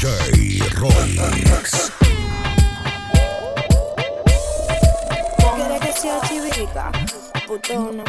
DJ 0.00 0.60
Royx. 0.76 1.92
¿Quieres 5.56 5.80
que 5.80 5.92
sea? 5.92 6.90
Putona, 7.46 8.04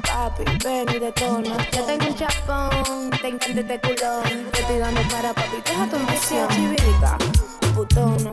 papi, 0.00 0.44
ven 0.64 0.88
y 0.88 0.98
detona. 0.98 1.56
Yo 1.70 1.84
tengo 1.84 2.06
un 2.06 2.14
chapón, 2.14 3.10
te 3.20 3.28
encanta 3.28 3.60
este 3.60 3.78
culón. 3.78 4.22
Te 4.52 4.60
estoy 4.60 4.78
dando 4.78 5.02
para 5.02 5.34
papi, 5.34 5.56
deja 5.66 5.86
tu 5.90 5.98
misión. 5.98 6.48
chivica, 6.48 7.18
putona, 7.74 8.30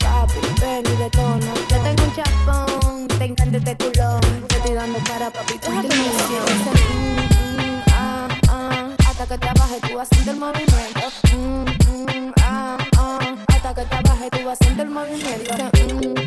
papi, 0.00 0.40
ven 0.60 0.84
y 0.84 0.96
detona. 0.96 1.54
Yo 1.70 1.78
tengo 1.78 2.02
un 2.02 2.12
chapón, 2.16 3.06
te 3.06 3.24
encanta 3.24 3.58
este 3.58 3.76
culón. 3.76 4.20
Te 4.48 4.56
estoy 4.56 4.74
dando 4.74 4.98
para 4.98 5.30
papi, 5.30 5.58
deja 5.58 5.82
tu 5.82 5.88
misión. 5.88 6.44
Mm, 6.90 7.20
mm, 7.60 7.82
ah, 7.92 8.28
ah, 8.48 8.88
hasta 9.06 9.26
que 9.28 9.38
trabaje 9.38 9.80
tú 9.88 10.00
haciendo 10.00 10.32
el 10.32 10.38
movimiento. 10.38 11.08
Mm, 11.36 11.36
mm, 11.36 11.64
ah, 11.68 11.72
ah, 11.72 11.75
que 13.76 13.82
te 13.82 14.08
baje, 14.08 14.30
tú 14.30 14.44
vas 14.46 14.58
a 14.60 14.64
sentir 14.64 14.84
el 14.84 14.90
movimiento. 14.90 16.25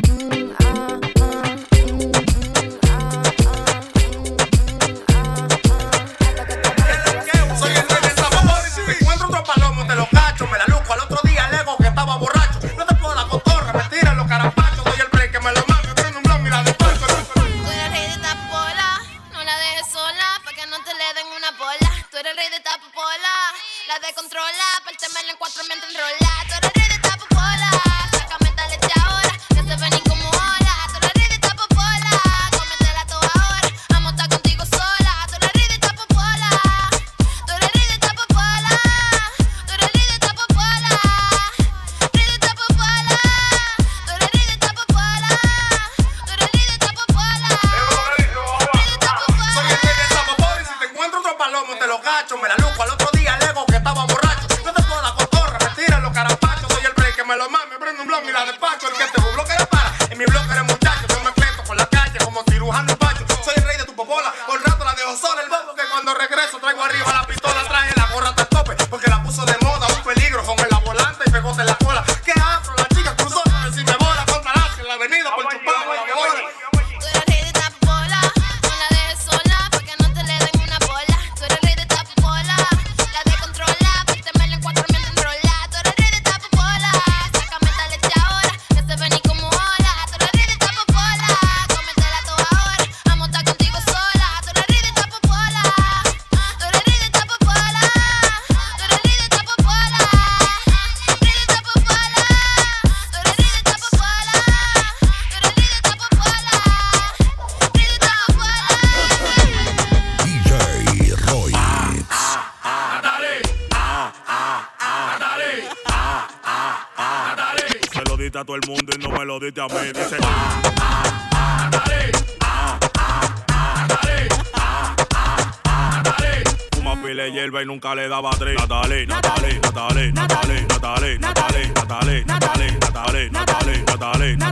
me 52.42 52.48
la 52.48 52.56
lujo 52.56 52.82
al 52.82 52.90
otro 52.90 52.99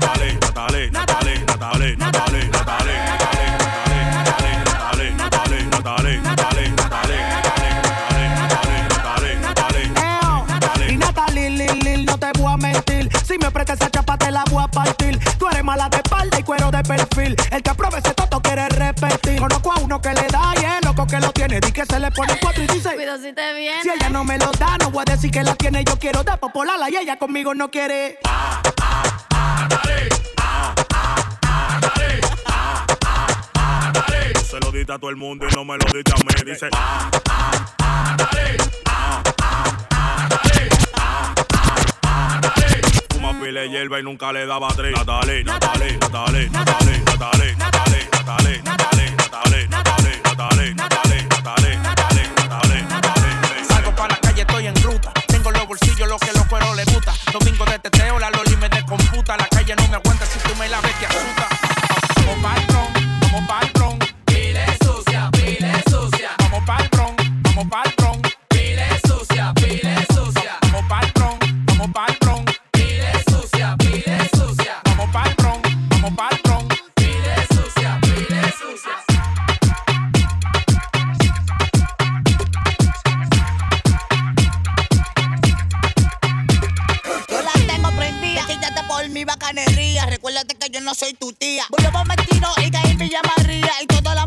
Natalie, 0.09 0.39
Natalie, 0.41 0.91
Natalie, 0.91 1.45
Natalie, 1.45 1.97
Natalie, 1.97 2.47
Natalie, 2.49 2.49
Natalie, 5.19 5.61
Natalie, 5.69 6.21
Natalie, 6.21 6.21
Natalie, 10.97 12.05
no 12.07 12.19
te 12.19 12.33
voy 12.39 12.53
a 12.53 12.57
mentir. 12.57 13.11
Si 13.27 13.37
me 13.37 13.51
prestas 13.51 13.81
esa 13.81 13.91
chapa, 13.91 14.17
te 14.17 14.31
la 14.31 14.45
voy 14.51 14.65
a 14.65 14.69
partir. 14.69 15.19
Tú 15.39 15.47
eres 15.47 15.63
mala 15.63 15.91
de 15.91 15.99
espalda 15.99 16.41
y 16.41 16.43
cuero 16.43 16.71
de 16.71 16.83
perfil. 16.83 17.37
El 17.51 17.63
que 17.63 17.71
apruebe 17.71 17.99
ese 17.99 18.15
toto 18.15 18.41
quiere 18.41 18.67
repetir. 18.71 19.39
Conozco 19.39 19.73
a 19.73 19.81
uno 19.81 20.01
que 20.01 20.15
le 20.15 20.27
da 20.29 20.55
loco 20.85 20.88
que 21.09 21.19
lo 21.19 21.33
tiene. 21.33 21.61
Di 21.61 21.73
que 21.73 21.85
se 21.85 21.99
le 21.99 22.11
pone 22.11 22.39
cuatro 22.41 22.63
y 22.63 22.67
dice. 22.67 22.95
Cuidado 22.95 23.19
si 23.23 23.33
te 23.33 23.55
viene. 23.55 23.83
Si 23.83 23.91
ella 23.91 24.09
no 24.11 24.25
me 24.25 24.39
lo 24.39 24.51
da, 24.53 24.77
no 24.79 24.91
voy 24.91 25.05
a 25.07 25.11
decir 25.11 25.31
que 25.31 25.43
la 25.43 25.55
tiene. 25.55 25.83
Yo 25.85 25.99
quiero 25.99 26.23
dar 26.23 26.39
popolala 26.39 26.89
y 26.91 26.97
ella 26.97 27.19
conmigo 27.19 27.55
no 27.55 27.71
quiere. 27.71 28.19
Se 34.49 34.61
lo 34.61 34.71
diste 34.73 34.93
a 34.93 34.99
todo 34.99 35.11
el 35.11 35.17
mundo 35.17 35.47
y 35.51 35.55
no 35.55 35.65
me 35.65 35.77
lo 35.77 35.85
diste 35.93 36.13
a 36.13 36.17
mí. 36.17 36.25
Dice, 36.45 36.69
fuma 43.11 43.33
pile 43.41 43.61
de 43.61 43.71
hierba 43.71 44.01
y 44.01 44.03
nunca 44.03 44.33
le 44.33 44.47
daba 44.47 44.69
tres. 44.75 44.93
Natalie, 44.97 45.45
Natalie, 45.45 45.99
Natalie, 45.99 46.49
Natalie, 46.51 47.01
Natalie, 47.05 47.55
Natalie, 47.57 47.57
Natalie, 47.57 48.09
Natalie, 48.11 48.63
Natalie, 48.63 49.69
Natalie, 49.69 49.88
Salgo 53.67 53.93
pa' 53.97 54.07
la 54.07 54.17
calle, 54.21 54.43
estoy 54.43 54.67
en 54.69 54.83
ruta. 54.83 55.13
Tengo 55.27 55.51
los 55.51 55.67
bolsillos, 55.67 56.09
lo 56.09 56.17
que 56.17 56.33
los 56.33 56.47
cueros 56.47 56.77
les 56.77 56.87
gusta. 56.95 57.13
Domingo 57.33 57.65
de 57.65 57.79
teteo, 57.81 58.21
la 58.21 58.31
loli 58.31 58.57
me 58.57 58.69
descomputa. 58.69 59.37
La 59.37 59.49
calle 59.49 59.75
no 59.75 59.89
me 59.89 59.97
aguanta, 59.97 60.25
si 60.27 60.39
tú 60.39 60.55
me 60.55 60.69
la 60.69 60.81
ves 60.81 60.95
te 61.01 61.07
asusta. 61.07 61.38
Bacanería. 89.29 90.07
Recuérdate 90.07 90.57
que 90.57 90.71
yo 90.71 90.81
no 90.81 90.95
soy 90.95 91.13
tu 91.13 91.33
tía. 91.33 91.65
Voy 91.69 91.85
a 91.85 91.91
y 92.65 92.71
caí 92.71 92.91
en 92.91 92.99
Villa 92.99 93.21
María. 93.37 93.71
Y 93.83 93.87
todas 93.87 94.17
las 94.17 94.27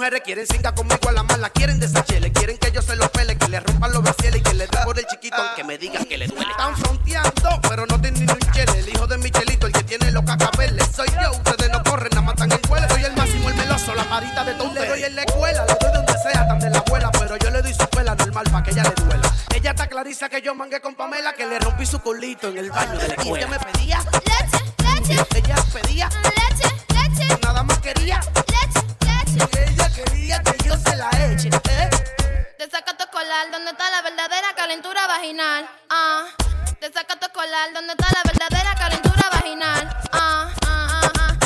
mujeres 0.00 0.22
quieren 0.24 0.46
cinca 0.46 0.74
conmigo 0.74 1.10
a 1.10 1.12
la 1.12 1.22
mala, 1.22 1.50
quieren 1.50 1.78
desachele, 1.78 2.32
quieren 2.32 2.56
que 2.56 2.72
yo 2.72 2.80
se 2.80 2.96
los 2.96 3.10
pele, 3.10 3.36
que 3.36 3.48
le 3.48 3.60
rompan 3.60 3.92
los 3.92 4.02
bracieles 4.02 4.40
y 4.40 4.42
que 4.42 4.54
le 4.54 4.66
da 4.66 4.82
por 4.82 4.98
el 4.98 5.04
chiquito, 5.04 5.36
aunque 5.36 5.62
me 5.62 5.76
digan 5.76 6.06
que 6.06 6.16
le 6.16 6.26
duele. 6.26 6.50
Están 6.50 6.74
fronteando, 6.74 7.60
pero 7.68 7.84
no 7.84 8.00
tienen 8.00 8.24
ni 8.24 8.32
un 8.32 8.38
chele, 8.50 8.78
el 8.78 8.88
hijo 8.88 9.06
de 9.06 9.18
Michelito, 9.18 9.66
el 9.66 9.74
que 9.74 9.82
tiene 9.82 10.10
los 10.10 10.24
cacabeles, 10.24 10.88
soy 10.96 11.06
yo, 11.20 11.32
ustedes 11.32 11.70
no 11.70 11.82
corren, 11.82 12.08
nada 12.12 12.22
matan 12.22 12.50
el 12.50 12.60
vuelo, 12.66 12.88
soy 12.88 13.04
el 13.04 13.14
máximo, 13.14 13.50
el 13.50 13.54
meloso, 13.56 13.94
la 13.94 14.04
parita 14.04 14.42
de 14.42 14.54
todo, 14.54 14.72
le 14.72 14.88
doy 14.88 15.04
en 15.04 15.16
la 15.16 15.22
escuela, 15.22 15.66
le 15.66 15.74
doy 15.78 15.92
donde 15.92 16.14
sea, 16.22 16.48
tan 16.48 16.58
de 16.60 16.70
la 16.70 16.78
abuela, 16.78 17.10
pero 17.12 17.36
yo 17.36 17.50
le 17.50 17.60
doy 17.60 17.74
su 17.74 17.86
pela 17.90 18.14
normal 18.14 18.44
para 18.50 18.62
que 18.64 18.70
ella 18.70 18.84
le 18.84 19.04
duela. 19.04 19.34
Ella 19.54 19.70
está 19.72 19.86
clarisa 19.86 20.30
que 20.30 20.40
yo 20.40 20.54
mangué 20.54 20.80
con 20.80 20.94
Pamela, 20.94 21.34
que 21.34 21.44
le 21.44 21.58
rompí 21.58 21.84
su 21.84 22.00
colito 22.00 22.48
en 22.48 22.56
el 22.56 22.70
baño 22.70 22.98
de 22.98 23.06
la 23.08 23.14
escuela. 23.16 23.36
Ella 23.36 23.48
me 23.48 23.58
pedía 23.58 23.98
leche, 23.98 25.14
leche, 25.14 25.24
ella 25.34 25.56
pedía 25.74 26.08
leche, 26.08 26.74
leche, 26.88 27.38
nada 27.42 27.62
más 27.64 27.78
quería. 27.80 28.22
Ella 29.56 29.90
quería 29.94 30.42
que 30.42 30.56
yo 30.64 30.76
se 30.76 30.96
la 30.96 31.10
eche, 31.30 31.48
¿eh? 31.48 31.90
Te 32.58 32.70
saca 32.70 32.96
tu 32.96 33.06
colar, 33.10 33.50
¿dónde 33.50 33.70
está 33.70 33.90
la 33.90 34.02
verdadera 34.02 34.54
calentura 34.54 35.06
vaginal? 35.06 35.68
Ah, 35.88 36.26
te 36.78 36.92
saca 36.92 37.18
tu 37.18 37.30
colar, 37.32 37.72
¿dónde 37.72 37.92
está 37.92 38.08
la 38.12 38.22
verdadera 38.30 38.74
calentura 38.74 39.30
vaginal? 39.32 39.96
Ah, 40.12 40.50
ah, 40.66 41.00
ah, 41.02 41.12
ah. 41.18 41.39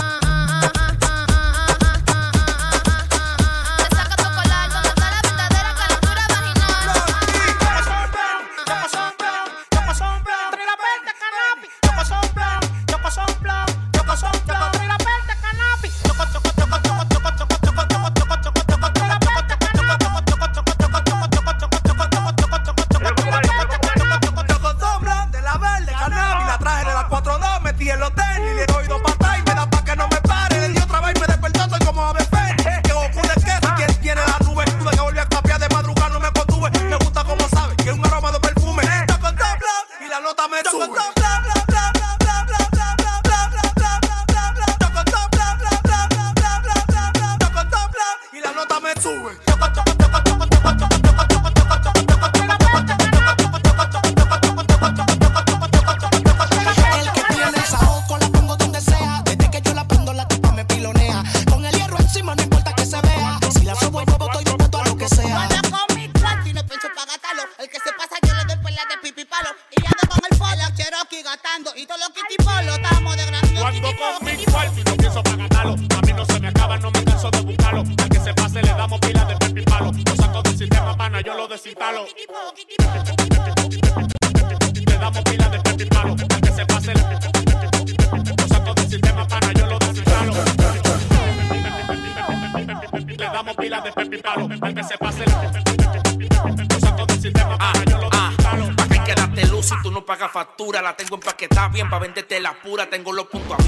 tengo 102.91 103.12
los 103.12 103.26
puntos 103.26 103.64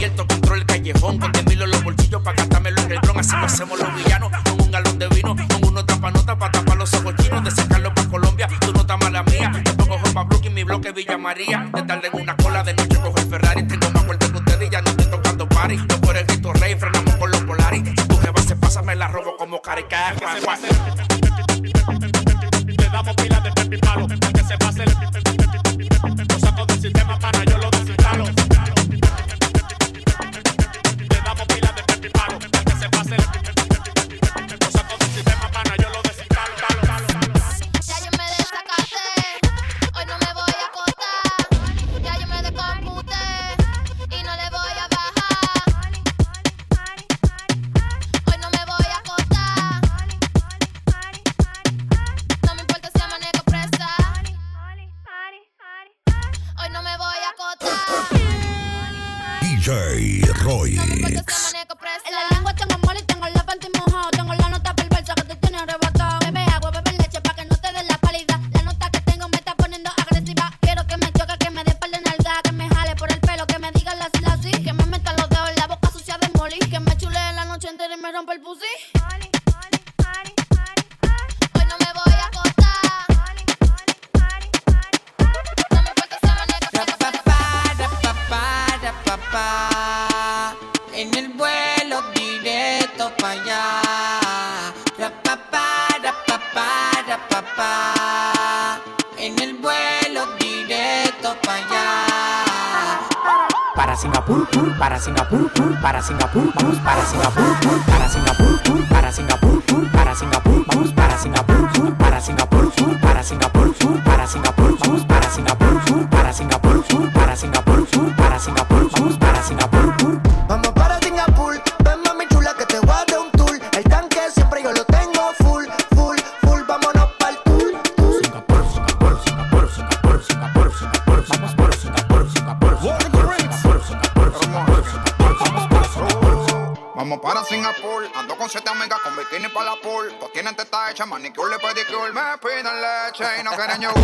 gran 143.57 143.71
año 143.71 143.96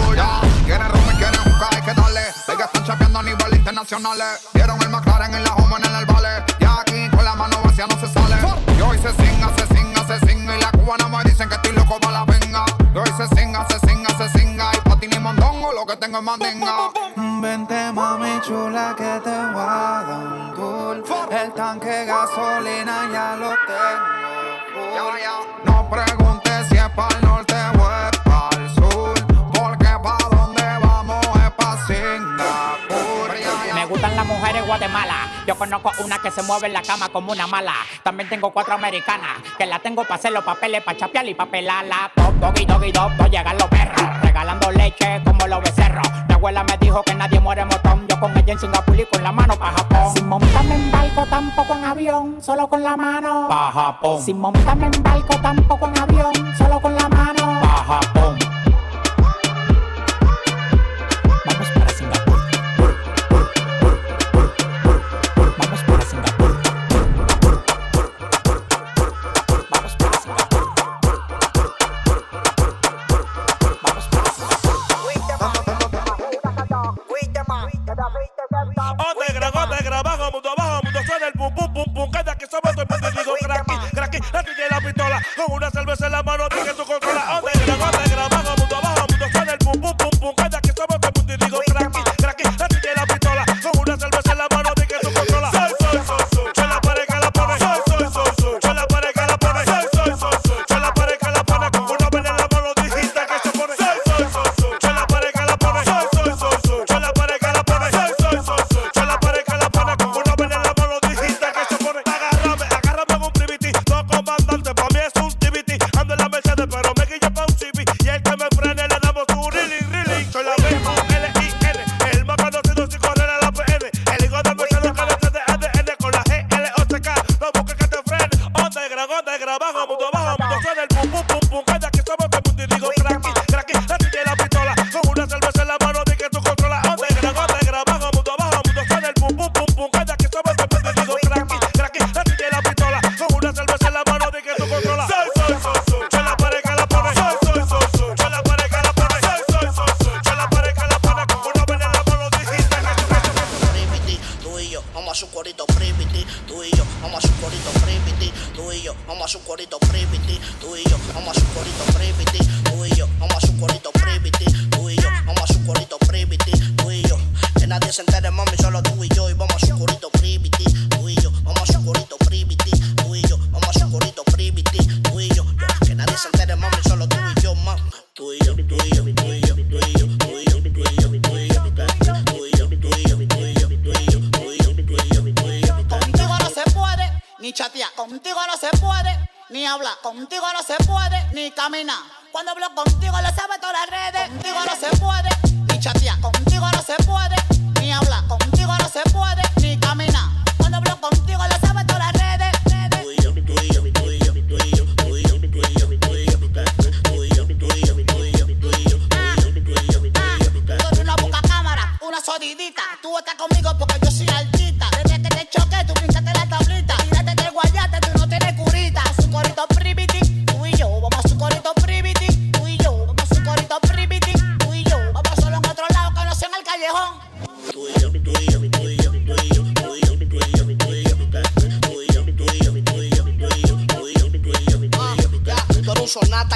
se 36.43 36.49
mueve 36.49 36.67
en 36.67 36.73
la 36.73 36.83
cama 36.83 37.09
como 37.09 37.33
una 37.33 37.47
mala. 37.47 37.73
También 38.03 38.29
tengo 38.29 38.51
cuatro 38.51 38.75
americanas 38.75 39.39
que 39.57 39.67
la 39.67 39.79
tengo 39.79 40.03
para 40.03 40.17
hacer 40.17 40.33
los 40.33 40.45
papeles, 40.45 40.83
para 40.83 40.99
chapear 40.99 41.29
y 41.29 41.35
papelarla. 41.35 42.11
Top, 42.15 42.35
doggy, 42.35 42.65
doggy, 42.65 42.93
dog, 42.93 43.17
dog, 43.17 43.31
llegan 43.31 43.57
los 43.59 43.69
perros, 43.69 44.21
regalando 44.23 44.71
leche 44.73 45.23
como 45.25 45.47
los 45.47 45.61
becerros. 45.61 46.07
Mi 46.29 46.35
abuela 46.35 46.65
me 46.65 46.77
dijo 46.79 47.03
que 47.03 47.15
nadie 47.15 47.39
muere 47.39 47.65
motón. 47.65 48.07
Yo 48.09 48.19
con 48.19 48.37
ella 48.37 48.53
en 48.53 48.59
Singapur 48.59 48.99
y 48.99 49.05
con 49.07 49.23
la 49.23 49.33
mano 49.33 49.57
para 49.57 49.73
Japón. 49.73 50.17
Sin 50.17 50.29
montarme 50.29 50.75
en 50.75 50.91
barco, 50.91 51.27
tampoco 51.27 51.75
en 51.75 51.85
avión, 51.85 52.43
solo 52.43 52.69
con 52.69 52.83
la 52.83 52.97
mano. 52.97 53.47
Pa' 53.49 53.73
Japón. 53.73 54.23
Sin 54.23 54.39
montarme 54.41 54.87
en 54.87 55.03
barco, 55.03 55.37
tampoco 55.41 55.87
en 55.87 55.99
avión, 55.99 56.33
solo 56.59 56.81
con 56.81 56.95
la 56.95 57.09
mano. 57.09 57.12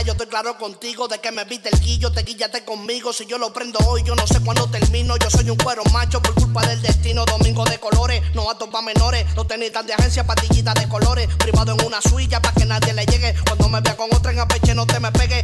yo 0.04 0.12
estoy 0.12 0.26
claro 0.26 0.56
contigo 0.58 1.08
de 1.08 1.18
que 1.20 1.32
me 1.32 1.44
viste 1.44 1.68
el 1.68 1.80
guillo, 1.80 2.10
te 2.12 2.22
guillaste 2.22 2.64
conmigo. 2.64 3.12
Si 3.12 3.26
yo 3.26 3.38
lo 3.38 3.52
prendo 3.52 3.78
hoy, 3.86 4.02
yo 4.04 4.14
no 4.14 4.26
sé 4.26 4.40
cuándo 4.40 4.68
termino. 4.68 5.16
Yo 5.16 5.30
soy 5.30 5.48
un 5.50 5.56
cuero 5.56 5.82
macho 5.92 6.20
por 6.20 6.34
culpa 6.34 6.64
del 6.66 6.80
destino. 6.82 7.24
Domingo 7.24 7.64
de 7.64 7.78
colores, 7.78 8.22
no 8.34 8.50
atos 8.50 8.68
pa' 8.68 8.82
menores. 8.82 9.26
Los 9.34 9.46
tenis 9.46 9.72
tan 9.72 9.86
de 9.86 9.94
agencia, 9.94 10.24
patillitas 10.24 10.74
de 10.74 10.88
colores. 10.88 11.28
Privado 11.38 11.72
en 11.72 11.86
una 11.86 12.00
suya 12.00 12.40
para 12.40 12.54
que 12.54 12.64
nadie 12.64 12.92
le 12.92 13.06
llegue. 13.06 13.34
Cuando 13.46 13.68
me 13.68 13.80
vea 13.80 13.96
con 13.96 14.12
otra 14.14 14.32
en 14.32 14.40
apeche, 14.40 14.74
no 14.74 14.86
te 14.86 15.00
me 15.00 15.10
pegue. 15.12 15.42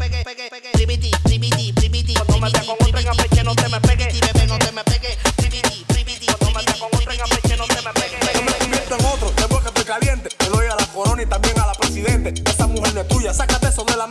Priviti, 0.73 1.11
priviti, 1.23 1.73
priviti. 1.73 2.15
Cuando 2.15 2.39
me 2.39 2.51
vea 2.51 2.65
con 2.65 2.77
otra 2.81 3.01
en 3.01 3.09
apeche, 3.09 3.45
no 3.45 3.55
te 3.55 3.69
me 3.69 3.81
pegue. 3.81 4.07
Bebé, 4.13 4.47
no 4.47 4.59
te 4.59 4.73
me 4.73 4.85
pegue. 4.85 5.19
Priviti, 5.37 5.85
priviti, 5.89 6.27
Cuando 6.27 6.59
me 6.59 6.65
vea 6.65 6.79
con 6.79 6.89
otra 6.95 7.15
en 7.15 7.21
apeche, 7.21 7.57
no 7.57 7.67
te 7.67 7.83
me 7.83 7.93
pegue. 7.93 8.17
Me 8.45 8.53
convierto 8.59 8.95
en 8.97 9.05
otro, 9.07 9.33
después 9.37 9.63
que 9.63 9.69
estoy 9.69 9.85
caliente. 9.85 10.29
Doy 10.51 10.67
a 10.67 10.77
la 10.77 10.87
corona 10.87 11.23
y 11.23 11.27
también 11.27 11.59
a 11.59 11.67
la 11.67 11.75
presidente. 11.75 12.35
Esa 12.49 12.67
mujer 12.67 12.95
no 12.95 13.01
es 13.01 13.09
tuya, 13.09 13.33
sácate 13.33 13.69
eso 13.69 13.85
de 13.85 13.97
la 13.97 14.07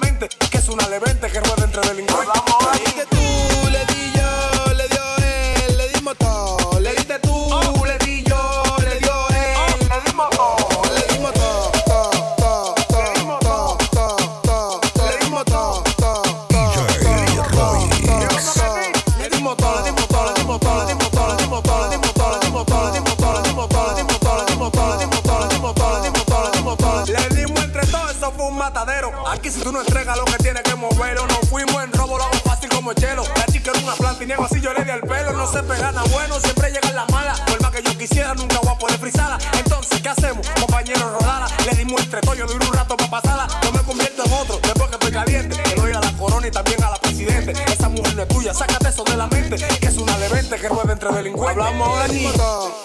Y 46.43 46.49
también 46.49 46.83
a 46.83 46.89
la 46.89 46.97
presidente. 46.97 47.53
Esa 47.71 47.87
mujer 47.87 48.15
no 48.15 48.23
es 48.23 48.27
tuya, 48.27 48.53
sácate 48.53 48.89
eso 48.89 49.03
de 49.03 49.15
la 49.15 49.27
mente. 49.27 49.57
Que 49.79 49.87
es 49.87 49.97
una 49.97 50.17
de 50.17 50.27
que 50.57 50.69
rueda 50.69 50.93
entre 50.93 51.11
delincuentes. 51.11 51.63
Hablamos 51.63 52.07
de 52.07 52.13
Nito. 52.15 52.81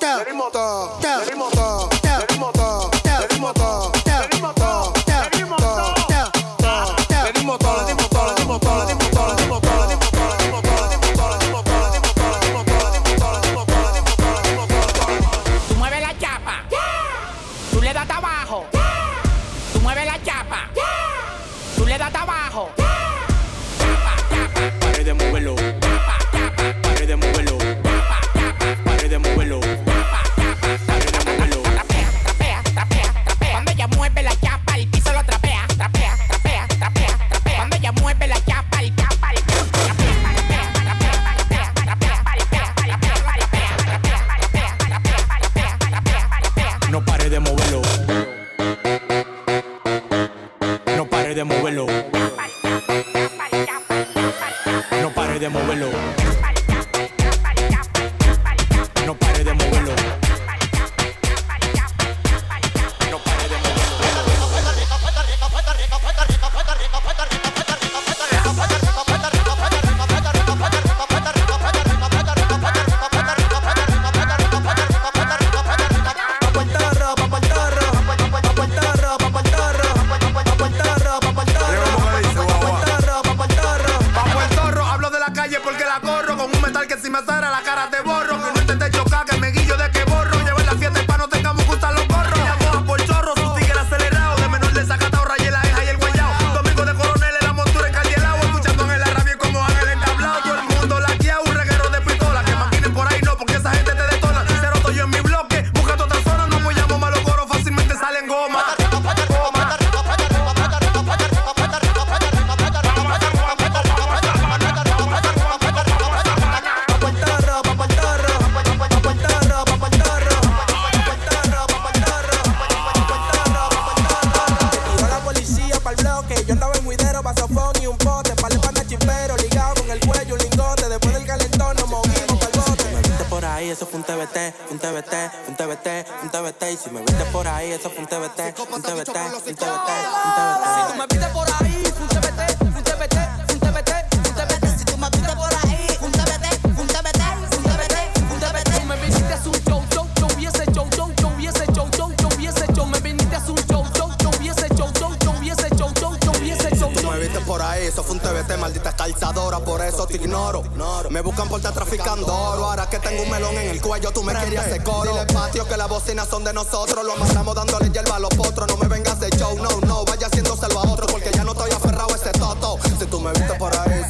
en 163.67 163.75
el 163.75 163.81
cuello, 163.83 164.11
tú 164.13 164.23
me 164.23 164.33
querías 164.35 164.67
hacer 164.67 164.83
coro. 164.83 165.13
Dile 165.13 165.27
patio 165.27 165.67
que 165.67 165.77
las 165.77 165.89
bocinas 165.89 166.29
son 166.29 166.45
de 166.45 166.53
nosotros. 166.53 167.05
Lo 167.05 167.13
amarramos 167.13 167.55
dándole 167.55 167.91
hierba 167.91 168.17
a 168.17 168.21
los 168.21 168.31
potros. 168.31 168.69
No 168.69 168.77
me 168.77 168.89
vengas 168.89 169.19
de 169.21 169.31
show, 169.31 169.57
no, 169.57 169.81
no. 169.87 170.05
Vaya 170.05 170.27
haciéndoselo 170.27 170.79
a 170.79 170.93
otro 170.93 171.07
porque 171.07 171.31
ya 171.33 171.45
no 171.45 171.53
estoy 171.53 171.71
aferrado 171.71 172.13
a 172.13 172.17
ese 172.17 172.31
toto. 172.33 172.79
Si 172.99 173.07
tú 173.07 173.21
me 173.21 173.33
viste 173.33 173.55
por 173.55 173.75
ahí, 173.77 174.05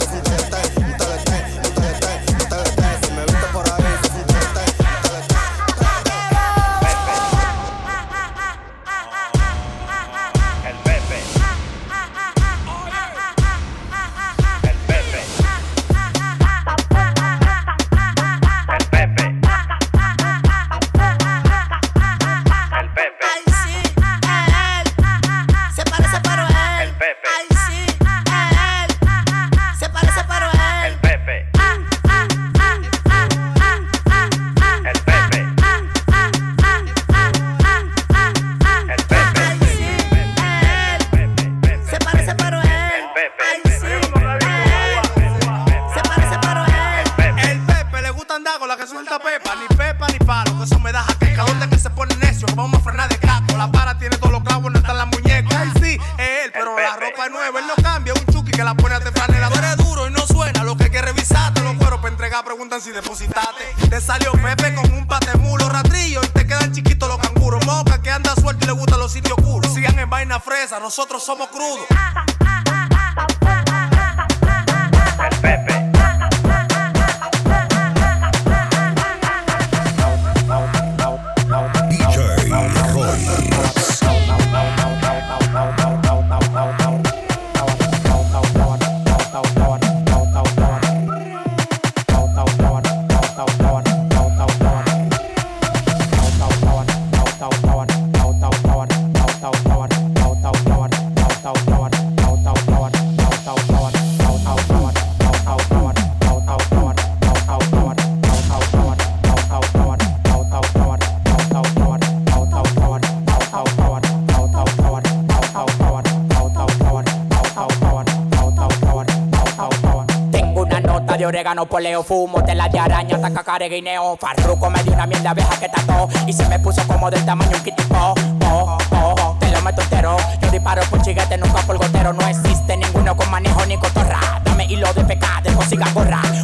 Orégano, 121.47 121.67
poleo, 121.67 122.03
fumo, 122.03 122.43
tela 122.43 122.69
de 122.69 122.77
araña, 122.77 123.21
taca 123.21 123.45
careguineo. 123.45 124.17
Farruco 124.17 124.69
me 124.69 124.83
dio 124.83 124.93
una 124.95 125.07
mierda 125.07 125.33
vieja 125.33 125.57
que 125.61 125.69
tató 125.69 126.09
y 126.27 126.33
se 126.33 126.45
me 126.49 126.59
puso 126.59 126.85
como 126.89 127.09
del 127.09 127.25
tamaño 127.25 127.57
un 127.57 127.63
kitipo. 127.63 128.15
Oh, 128.51 128.77
oh, 128.91 129.37
te 129.39 129.49
lo 129.53 129.63
meto 129.63 129.81
entero. 129.81 130.17
Yo 130.43 130.51
disparo 130.51 130.83
por 130.91 131.01
chiguete, 131.03 131.37
nunca 131.39 131.61
por 131.61 131.79
gotero. 131.79 132.13
No 132.13 132.27
existe 132.27 132.77
ninguno 132.77 133.17
con 133.17 133.31
manejo 133.31 133.65
ni 133.67 133.77
cotorra. 133.77 134.41
Dame 134.43 134.65
hilo 134.65 134.93
de 134.93 135.05
pecado, 135.05 135.49
de 135.49 135.67
siga. 135.67 135.87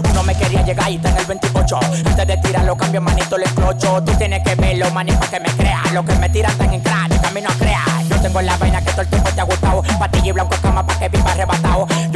Uno 0.09 0.23
me 0.23 0.37
quería 0.37 0.63
llegar 0.63 0.89
y 0.89 0.95
está 0.95 1.09
en 1.09 1.19
el 1.19 1.27
28. 1.27 1.81
Antes 2.07 2.27
de 2.29 2.37
tirarlo, 2.37 2.77
cambio 2.77 3.01
manito, 3.01 3.37
le 3.37 3.47
clocho. 3.47 4.05
Tú 4.05 4.13
tienes 4.13 4.45
que 4.45 4.55
verlo, 4.55 4.89
manito, 4.93 5.29
que 5.29 5.41
me 5.41 5.51
crea. 5.57 5.83
Lo 5.93 6.05
que 6.05 6.15
me 6.15 6.29
tiran 6.29 6.57
tan 6.57 6.73
en 6.73 6.81
crack, 6.81 7.21
camino 7.21 7.49
a 7.51 7.55
crear. 7.55 8.05
Yo 8.09 8.21
tengo 8.23 8.41
la 8.41 8.57
vaina 8.57 8.72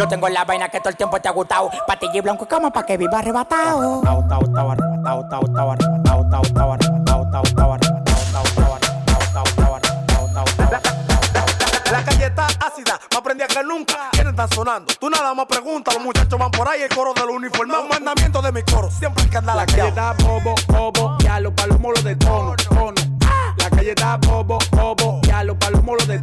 Yo 0.06 0.10
tengo 0.10 0.28
la 0.28 0.44
vaina 0.44 0.68
que 0.68 0.78
todo 0.78 0.90
el 0.90 0.96
tiempo 0.96 1.20
te 1.20 1.26
ha 1.26 1.32
gustado. 1.32 1.68
Patilla 1.84 2.18
y 2.18 2.20
blanco 2.20 2.46
cama 2.46 2.70
pa' 2.70 2.86
que 2.86 2.96
viva 2.96 3.18
arrebatado. 3.18 4.02
La 11.90 12.04
calle 12.04 12.26
está 12.26 12.46
ácida, 12.46 13.00
más 13.12 13.20
prendida 13.20 13.48
que 13.48 13.64
nunca. 13.64 14.10
¿Quiénes 14.12 14.30
están 14.30 14.48
sonando? 14.50 14.94
Tú 14.94 15.10
nada 15.10 15.34
más 15.34 15.46
preguntas, 15.46 15.92
los 15.94 16.04
muchachos 16.04 16.38
van 16.38 16.52
por 16.52 16.68
ahí, 16.68 16.82
el 16.82 16.88
coro 16.88 17.12
de 17.12 17.22
los 17.22 17.34
uniformados. 17.34 17.82
Un 17.82 17.90
mandamiento 17.90 18.40
de 18.40 18.52
mi 18.52 18.62
coro, 18.62 18.88
siempre 18.92 19.24
hay 19.24 19.30
que 19.30 19.36
andar 19.38 19.56
La 19.56 19.66
calle 19.66 19.88
está 19.88 20.12
bobo, 20.22 20.54
bobo, 20.68 21.16
y 21.18 21.26
a 21.26 21.40
los 21.40 21.52
palomos 21.52 21.94
los 21.96 22.04
de 22.04 22.14
tono, 22.14 22.54
tono. 22.68 22.94
La 23.56 23.70
calle 23.70 23.90
está 23.90 24.18
bobo, 24.18 24.58
bobo, 24.70 25.20
y 25.24 25.30
a 25.30 25.42
los 25.42 25.56
palomos 25.56 25.96
los 25.98 26.06
de 26.06 26.20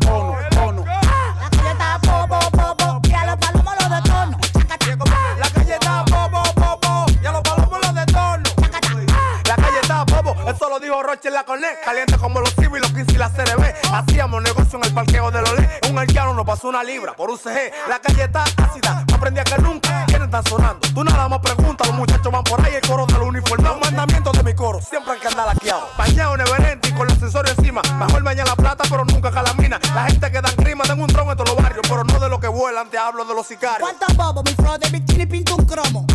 Roche 11.24 11.30
en 11.30 11.34
la 11.34 11.44
Cornet. 11.44 11.80
Caliente 11.84 12.18
como 12.18 12.40
los 12.40 12.54
Civi, 12.56 12.80
los 12.80 12.92
15 12.92 13.14
y 13.14 13.18
la 13.18 13.30
CRB. 13.30 13.74
Hacíamos 13.94 14.44
negocio 14.44 14.80
en 14.80 14.86
el 14.86 14.94
parqueo 14.94 15.32
de 15.32 15.42
los 15.42 15.60
Le. 15.60 15.70
Un 15.90 15.98
arqueano 15.98 16.34
nos 16.34 16.46
pasó 16.46 16.68
una 16.68 16.84
libra 16.84 17.14
por 17.14 17.30
UCG. 17.30 17.72
La 17.88 18.00
calle 18.00 18.24
está 18.24 18.44
ácida, 18.44 19.06
más 19.10 19.20
prendida 19.20 19.44
que 19.44 19.62
nunca. 19.62 20.06
¿Quiénes 20.08 20.26
están 20.26 20.46
sonando? 20.46 20.88
Tú 20.94 21.04
nada 21.04 21.30
más 21.30 21.40
preguntas, 21.40 21.88
los 21.88 21.96
muchachos 21.96 22.32
van 22.32 22.44
por 22.44 22.64
ahí, 22.66 22.76
el 22.76 22.82
coro 22.88 23.06
de 23.06 23.14
los 23.14 23.28
uniformados. 23.28 23.76
Un 23.78 23.82
mandamiento 23.82 24.32
de 24.32 24.44
mi 24.44 24.54
coro, 24.54 24.82
siempre 24.82 25.14
hay 25.14 25.20
que 25.20 25.28
andar 25.28 25.48
laqueado. 25.48 25.88
Bañado, 25.98 26.38
neverente 26.38 26.90
y 26.90 26.92
con 26.94 27.08
el 27.08 27.14
ascensores 27.14 27.58
encima. 27.58 27.82
Mejor 28.00 28.24
baña 28.24 28.44
la 28.46 28.56
plata, 28.56 28.84
pero 28.90 29.06
nunca 29.06 29.32
calamina. 29.32 29.80
La 29.96 30.06
gente 30.06 30.32
que 30.32 30.42
dan 30.42 30.56
crima, 30.56 30.84
tengo 30.84 31.04
un 31.04 31.10
tron 31.10 31.30
en 31.30 31.38
todos 31.38 31.50
los 31.50 31.64
barrios, 31.64 31.86
pero 31.88 32.04
no 32.04 32.20
de 32.20 32.30
lo 32.30 32.40
que 32.40 32.48
vuelan, 32.48 32.90
te 32.90 32.98
hablo 32.98 33.24
de 33.26 33.34
los 33.34 33.48
sicarios. 33.48 33.80
¿Cuántos 33.80 34.16
bobos? 34.18 34.44
Mi 34.44 34.54
flow 34.56 34.78
de 34.78 34.90
bikini 34.90 35.26
pinta 35.26 35.54
un 35.54 35.66
cromo. 35.66 36.06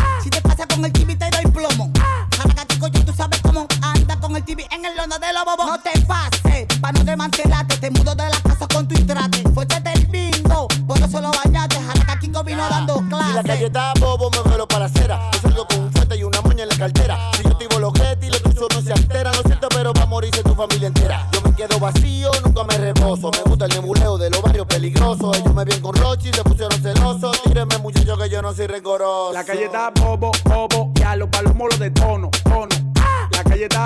TV 4.49 4.67
en 4.71 4.83
el 4.83 4.97
lono 4.97 5.19
de 5.19 5.31
los 5.31 5.45
bobos. 5.45 5.67
No 5.67 5.79
te 5.79 5.91
pases, 6.07 6.65
pa' 6.81 6.91
no 6.91 7.03
desmantelarte. 7.03 7.77
Te 7.77 7.91
mudo 7.91 8.15
de 8.15 8.27
la 8.29 8.41
casa 8.41 8.67
con 8.67 8.87
tu 8.87 8.95
intrate. 8.95 9.43
Fuerte 9.53 9.79
del 9.81 10.07
bingo, 10.07 10.67
por 10.87 10.97
eso 10.97 11.21
lo 11.21 11.31
bañaste. 11.31 11.79
Jaracatico 11.79 12.43
vino 12.43 12.67
dando 12.67 12.95
Si 12.95 13.03
la 13.03 13.17
clases. 13.19 13.43
calle 13.45 13.65
está 13.67 13.93
bobo, 13.99 14.31
me 14.31 14.39
vuelo 14.49 14.67
para 14.67 14.85
acera. 14.85 15.19
Yo 15.33 15.39
salgo 15.41 15.67
con 15.67 15.79
un 15.81 15.91
fuerte 15.91 16.17
y 16.17 16.23
una 16.23 16.41
moña 16.41 16.63
en 16.63 16.69
la 16.69 16.77
cartera. 16.77 17.19
Si 17.37 17.43
yo 17.43 17.49
activo 17.49 17.79
los 17.79 17.93
y 18.21 18.29
los 18.29 18.41
tuyos 18.41 18.67
no 18.73 18.81
se 18.81 18.91
alteran. 18.91 19.35
Lo 19.35 19.43
siento, 19.43 19.67
pero 19.69 19.93
va 19.93 20.01
a 20.01 20.05
morirse 20.07 20.41
tu 20.41 20.55
familia 20.55 20.87
entera. 20.87 21.27
Yo 21.31 21.41
me 21.41 21.53
quedo 21.53 21.79
vacío, 21.79 22.31
nunca 22.43 22.63
me 22.63 22.77
reposo. 22.77 23.29
Me 23.29 23.43
gusta 23.43 23.65
el 23.65 23.71
nebuleo 23.71 24.17
de 24.17 24.31
los 24.31 24.41
barrios 24.41 24.65
peligrosos. 24.65 25.37
Ellos 25.37 25.53
me 25.53 25.63
ven 25.63 25.79
con 25.79 25.93
Rochi, 25.93 26.33
se 26.33 26.43
pusieron 26.43 26.81
celosos. 26.81 27.39
Tírenme, 27.43 27.77
muchachos, 27.77 28.17
que 28.17 28.29
yo 28.29 28.41
no 28.41 28.51
soy 28.53 28.65
rencoroso. 28.65 29.31
La 29.31 29.43
calle 29.43 29.65
está 29.65 29.91
bobo, 29.91 30.31
bobo, 30.45 30.91
y 30.95 31.03
a 31.03 31.15
los 31.15 31.29
palomos 31.29 31.67
los 31.69 31.79
de 31.79 31.91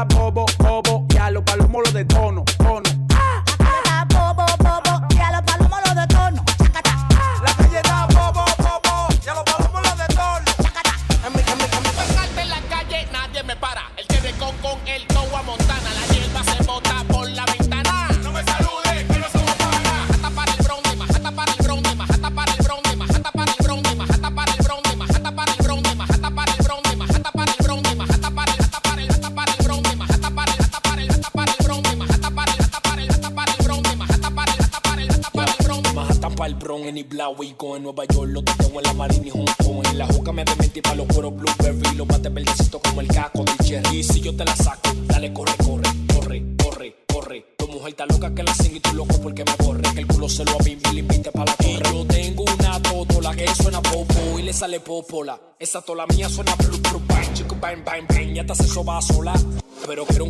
bobo, 0.02 0.46
bobo. 0.58 1.06
Y 1.14 1.18
a 1.18 1.30
los 1.30 1.44
palomos 1.44 1.84
los 1.84 1.94
detono. 1.94 2.44
En 37.64 37.84
Nueva 37.84 38.04
York 38.06 38.30
Lo 38.30 38.44
tengo 38.44 38.80
en 38.80 38.84
la 38.84 38.94
Marina 38.94 39.26
y 39.26 39.30
Hong 39.30 39.46
Kong 39.64 39.88
En 39.90 39.98
la 39.98 40.06
juca 40.08 40.34
me 40.34 40.44
dementí 40.44 40.82
pa' 40.82 40.96
los 40.96 41.08
cueros 41.08 41.34
Blueberry 41.34 41.96
Los 41.96 42.06
bates 42.08 42.34
verdecitos 42.34 42.82
como 42.82 43.00
el 43.00 43.08
caco 43.08 43.44
de 43.46 43.64
Cherry. 43.64 44.04
Si 44.04 44.20
yo 44.20 44.36
te 44.36 44.44
la 44.44 44.56
saco, 44.56 44.90
dale 45.08 45.32
corre, 45.32 45.54
corre, 45.64 45.90
corre, 46.14 46.44
corre, 46.62 46.96
corre. 47.08 47.46
Tu 47.58 47.68
mujer 47.70 47.90
está 47.90 48.06
loca 48.06 48.36
que 48.36 48.44
la 48.44 48.54
sigue 48.54 48.78
y 48.78 48.80
tú 48.82 48.94
loco 48.94 49.18
porque 49.22 49.46
me 49.46 49.66
borre 49.66 49.82
Que 49.94 50.02
el 50.02 50.08
culo 50.08 50.28
se 50.28 50.44
lo 50.44 50.52
a 50.52 50.64
mí 50.64 50.78
y 50.92 50.94
le 50.94 51.00
invite 51.00 51.32
pa' 51.32 51.46
la 51.46 51.56
torre. 51.56 51.84
Yo 51.92 52.06
tengo 52.06 52.44
una 52.44 52.82
totola 52.82 53.34
que 53.34 53.48
suena 53.56 53.82
popo 53.82 54.38
y 54.38 54.42
le 54.42 54.52
sale 54.52 54.82
popola. 54.82 55.40
Esa 55.58 55.82
tola 55.82 56.06
mía 56.08 56.28
suena 56.28 56.54
blu 56.56 56.78
blu 56.78 57.02
bang 57.08 57.34
Chico 57.34 57.56
bang 57.62 57.84
bang 57.86 58.06
bang, 58.10 58.34
ya 58.34 58.42
hasta 58.42 58.56
se 58.56 58.68
soba 58.68 59.02
sola. 59.02 59.34
Pero 59.88 60.06
quiero 60.06 60.23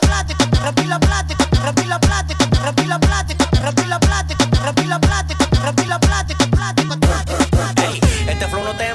plástico, 0.00 0.44
repilo 0.62 1.00
plástico, 1.00 1.44
repilo 1.64 1.98
plástico, 2.00 2.44
plástico, 6.00 6.50
plástico, 6.50 6.98
plástico. 7.00 7.82
Ey, 7.82 8.00
este 8.28 8.46
te 8.76 8.86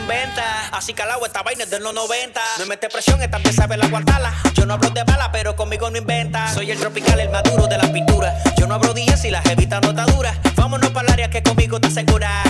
esta 1.25 1.43
vaina 1.43 1.65
de 1.65 1.79
los 1.79 1.93
90. 1.93 2.41
No 2.57 2.65
me 2.65 2.69
mete 2.69 2.89
presión, 2.89 3.21
esta 3.21 3.39
pieza 3.39 3.63
sabe 3.63 3.77
la 3.77 3.85
aguantarla. 3.85 4.33
Yo 4.53 4.65
no 4.65 4.75
hablo 4.75 4.89
de 4.89 5.03
bala, 5.03 5.31
pero 5.31 5.55
conmigo 5.55 5.89
no 5.89 5.97
inventa. 5.97 6.53
Soy 6.53 6.71
el 6.71 6.79
tropical, 6.79 7.19
el 7.19 7.29
maduro 7.29 7.67
de 7.67 7.77
la 7.77 7.91
pintura. 7.91 8.33
Yo 8.57 8.67
no 8.67 8.75
abro 8.75 8.93
10 8.93 9.25
y 9.25 9.31
la 9.31 9.41
jevita 9.41 9.79
no 9.81 9.93
está. 9.93 10.37
Vámonos 10.55 10.91
para 10.91 11.07
el 11.07 11.13
área 11.13 11.29
que 11.29 11.41
conmigo 11.41 11.79
te 11.79 11.87
asegura 11.87 12.43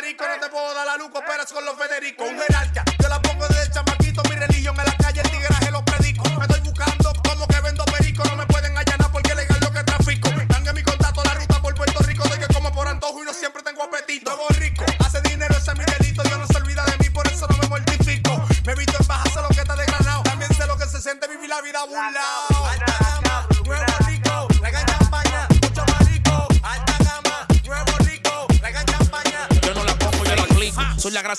marico, 0.00 0.24
no 0.28 0.40
te 0.40 0.48
puedo 0.48 0.74
dar 0.74 0.86
la 0.86 0.96
luz, 0.96 1.10
cooperas 1.10 1.52
con 1.52 1.64
los 1.64 1.76
Federico. 1.76 2.24
Un 2.24 2.38
jerarca, 2.38 2.84
yo 3.02 3.08
la 3.08 3.20
pongo 3.20 3.46
desde 3.48 3.62
el 3.64 3.72
chamaquito, 3.72 4.22
mi 4.28 4.36
religión 4.36 4.76
es 4.78 4.86
la 4.86 4.97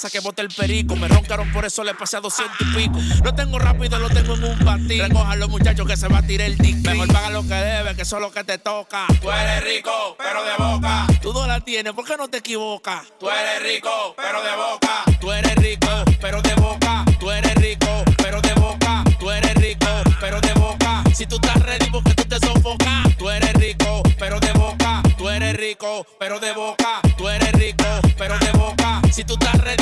Que 0.07 0.21
bota 0.21 0.41
el 0.41 0.47
perico. 0.47 0.95
Me 0.95 1.07
roncaron, 1.09 1.51
por 1.51 1.65
eso 1.65 1.83
le 1.83 1.93
pasé 1.93 2.17
a 2.17 2.21
200 2.21 2.55
y 2.61 2.65
pico. 2.73 2.99
Lo 3.23 3.35
tengo 3.35 3.59
rápido, 3.59 3.99
lo 3.99 4.09
tengo 4.09 4.35
en 4.35 4.43
un 4.45 4.65
batir. 4.65 5.03
Recojan 5.03 5.39
los 5.39 5.49
muchachos 5.49 5.85
que 5.85 5.97
se 5.97 6.07
va 6.07 6.19
a 6.19 6.21
tirar 6.21 6.47
el 6.47 6.57
dick. 6.57 6.77
Mejor 6.77 7.07
paga 7.09 7.29
lo 7.29 7.43
que 7.43 7.53
debe, 7.53 7.95
que 7.95 8.03
eso 8.03 8.15
es 8.15 8.21
lo 8.21 8.31
que 8.31 8.43
te 8.45 8.57
toca. 8.57 9.05
Tú 9.21 9.29
eres 9.29 9.63
rico, 9.63 10.15
pero 10.17 10.43
de 10.43 10.55
boca. 10.57 11.05
Tú 11.21 11.33
no 11.33 11.45
la 11.45 11.59
tienes, 11.59 11.93
¿por 11.93 12.05
qué 12.05 12.15
no 12.17 12.27
te 12.27 12.37
equivocas? 12.37 13.03
Tú 13.19 13.29
eres 13.29 13.61
rico, 13.61 14.15
pero 14.15 14.41
de 14.41 14.55
boca. 14.55 15.03
Tú 15.19 15.31
eres 15.31 15.55
rico, 15.55 15.89
pero 16.21 16.41
de 16.41 16.55
boca. 16.55 17.05
Tú 17.19 17.29
eres 17.29 17.55
rico, 17.55 18.03
pero 18.17 18.41
de 18.41 18.53
boca. 18.53 19.03
Tú 19.19 19.29
eres 19.29 19.53
rico, 19.55 19.87
pero 20.19 20.39
de 20.39 20.53
boca. 20.53 21.03
Si 21.13 21.25
tú 21.27 21.35
estás 21.35 21.61
ready, 21.61 21.89
porque 21.91 22.13
tú 22.15 22.23
te 22.23 22.39
sofocas. 22.39 23.17
Tú 23.17 23.29
eres 23.29 23.53
rico, 23.53 24.01
pero 24.17 24.39
de 24.39 24.53
boca. 24.53 25.03
Tú 25.17 25.29
eres 25.29 25.55
rico, 25.57 26.07
pero 26.17 26.39
de 26.39 26.53
boca. 26.53 27.01
Tú 27.17 27.27
eres 27.27 27.51
rico, 27.51 27.83
pero 28.17 28.39
de 28.39 28.51
boca. 28.53 29.01
Si 29.11 29.25
tú 29.25 29.33
estás 29.33 29.55
ready, 29.61 29.78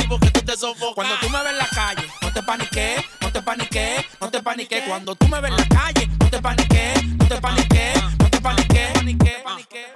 Cuando 0.60 1.14
tú 1.20 1.30
me 1.30 1.38
ves 1.40 1.52
en 1.52 1.58
la 1.58 1.68
calle, 1.68 2.02
no 2.20 2.32
te 2.32 2.42
paniques, 2.42 3.04
no 3.20 3.30
te 3.30 3.42
paniques, 3.42 4.04
no 4.20 4.28
te 4.28 4.42
paniques. 4.42 4.82
Cuando 4.88 5.14
tú 5.14 5.28
me 5.28 5.40
ves 5.40 5.52
en 5.52 5.56
la 5.56 5.68
calle, 5.68 6.08
no 6.18 6.28
te 6.28 6.42
paniques, 6.42 7.04
no 7.04 7.28
te 7.28 7.40
paniques, 7.40 8.02
no 8.18 8.28
te 8.28 8.40
paniques. 8.40 8.88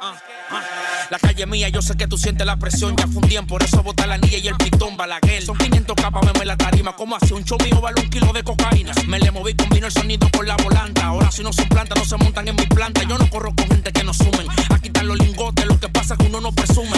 Ah. 0.00 0.62
La 1.10 1.18
calle 1.18 1.46
mía, 1.46 1.68
yo 1.68 1.82
sé 1.82 1.96
que 1.96 2.06
tú 2.06 2.16
sientes 2.16 2.46
la 2.46 2.56
presión. 2.56 2.94
Ya 2.96 3.08
fue 3.08 3.22
un 3.22 3.28
tiempo, 3.28 3.54
por 3.54 3.64
eso 3.64 3.82
bota 3.82 4.06
la 4.06 4.14
anilla 4.14 4.38
y 4.38 4.46
el 4.46 4.54
pitón 4.54 4.96
balaguer. 4.96 5.42
Son 5.42 5.58
500 5.58 5.96
capas, 5.96 6.22
me 6.38 6.44
la 6.44 6.56
tarima. 6.56 6.94
Como 6.94 7.16
hace 7.16 7.34
un 7.34 7.44
show 7.44 7.58
mío, 7.64 7.80
vale 7.80 8.00
un 8.00 8.08
kilo 8.08 8.32
de 8.32 8.44
cocaína. 8.44 8.92
Me 9.08 9.18
le 9.18 9.32
moví, 9.32 9.54
combino 9.54 9.86
el 9.86 9.92
sonido 9.92 10.30
con 10.30 10.46
la 10.46 10.56
volanta. 10.56 11.06
Ahora 11.06 11.32
si 11.32 11.42
no 11.42 11.52
son 11.52 11.68
plantas, 11.68 11.98
no 11.98 12.04
se 12.04 12.16
montan 12.18 12.46
en 12.46 12.54
mi 12.54 12.66
planta. 12.66 13.02
Yo 13.02 13.18
no 13.18 13.28
corro 13.28 13.52
con 13.56 13.66
gente 13.66 13.92
que 13.92 14.04
no 14.04 14.14
sumen. 14.14 14.46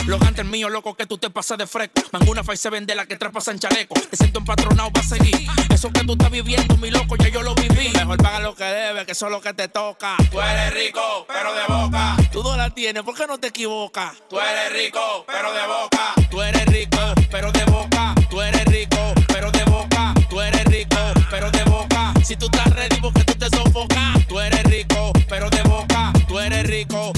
Los 0.07 0.21
gantes 0.21 0.45
míos, 0.45 0.71
loco, 0.71 0.95
que 0.95 1.07
tú 1.07 1.19
te 1.19 1.31
pasas 1.31 1.59
de 1.59 1.67
fresco. 1.67 2.03
Manguna 2.13 2.43
Fai 2.45 2.57
se 2.57 2.71
vende 2.71 2.95
la 2.95 3.07
que 3.07 3.17
traspas 3.17 3.49
en 3.49 3.59
chaleco. 3.59 3.95
Te 3.95 4.17
siento 4.17 4.39
empatronado 4.39 4.91
para 4.91 5.07
seguir. 5.07 5.47
Eso 5.73 5.91
que 5.91 6.05
tú 6.05 6.13
estás 6.13 6.31
viviendo, 6.31 6.77
mi 6.77 6.91
loco, 6.91 7.17
ya 7.17 7.29
yo 7.29 7.43
lo 7.43 7.55
viví. 7.55 7.91
Mejor 7.95 8.19
paga 8.19 8.41
lo 8.41 8.55
que 8.55 8.65
debe, 8.65 9.07
que 9.07 9.13
eso 9.13 9.27
es 9.27 9.33
lo 9.33 9.41
que 9.41 9.53
te 9.53 9.69
toca. 9.69 10.17
Tú 10.31 10.41
eres 10.41 10.75
rico, 10.75 11.27
pero 11.29 11.55
de 11.55 11.63
boca. 11.67 12.17
Tú 12.33 12.43
no 12.43 12.57
la 12.57 12.71
tienes, 12.71 13.03
¿por 13.03 13.15
qué 13.15 13.27
no 13.27 13.39
te 13.39 13.49
equivocas? 13.49 14.15
Tú 14.29 14.39
eres 14.41 14.73
rico, 14.73 15.25
pero 15.27 15.53
de 15.53 15.67
boca. 15.67 16.15
Tú 16.31 16.43
eres 16.43 16.67
rico, 16.67 16.99
pero 17.31 17.53
de 17.53 17.65
boca. 17.65 18.15
Tú 18.31 18.41
eres 18.41 18.65
rico, 18.67 19.15
pero 19.29 19.51
de 19.51 19.65
boca. 19.65 20.15
Tú 20.29 20.41
eres 20.41 20.65
rico, 20.65 20.99
pero 21.31 21.51
de 21.51 21.65
boca. 21.65 22.15
Si 22.25 22.37
tú 22.37 22.47
estás 22.47 22.75
ready, 22.75 22.97
porque 23.01 23.25
tú 23.25 23.35
te 23.35 23.49
sofocas. 23.51 24.27
Tú 24.27 24.41
eres 24.41 24.63
rico, 24.65 25.13
pero 25.29 25.51
de 25.51 25.63
boca. 25.63 26.13
Tú 26.27 26.41
eres 26.41 26.67
rico, 26.67 27.13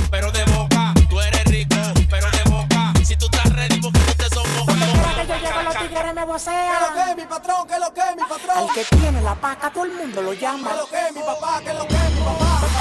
tigres 5.96 6.14
me 6.14 6.24
vocean. 6.24 6.72
¿Qué 6.72 7.00
lo 7.00 7.04
que, 7.04 7.20
mi 7.20 7.26
patrón? 7.26 7.66
¿Qué 7.66 7.78
lo 7.78 7.94
que, 7.94 8.02
mi 8.16 8.28
patrón? 8.28 8.59
Al 8.59 8.74
que 8.74 8.85
tiene 8.96 9.20
la 9.20 9.35
paca, 9.35 9.70
todo 9.70 9.85
el 9.85 9.92
mundo 9.92 10.22
lo 10.22 10.32
llama. 10.32 10.70
¿Qué 10.70 10.76
lo 10.76 10.87
que, 10.88 11.12
mi 11.12 11.26
papá? 11.26 11.61
¿Qué 11.64 11.74
lo 11.74 11.87
que, 11.87 11.94
mi 11.94 12.20
papá? 12.20 12.75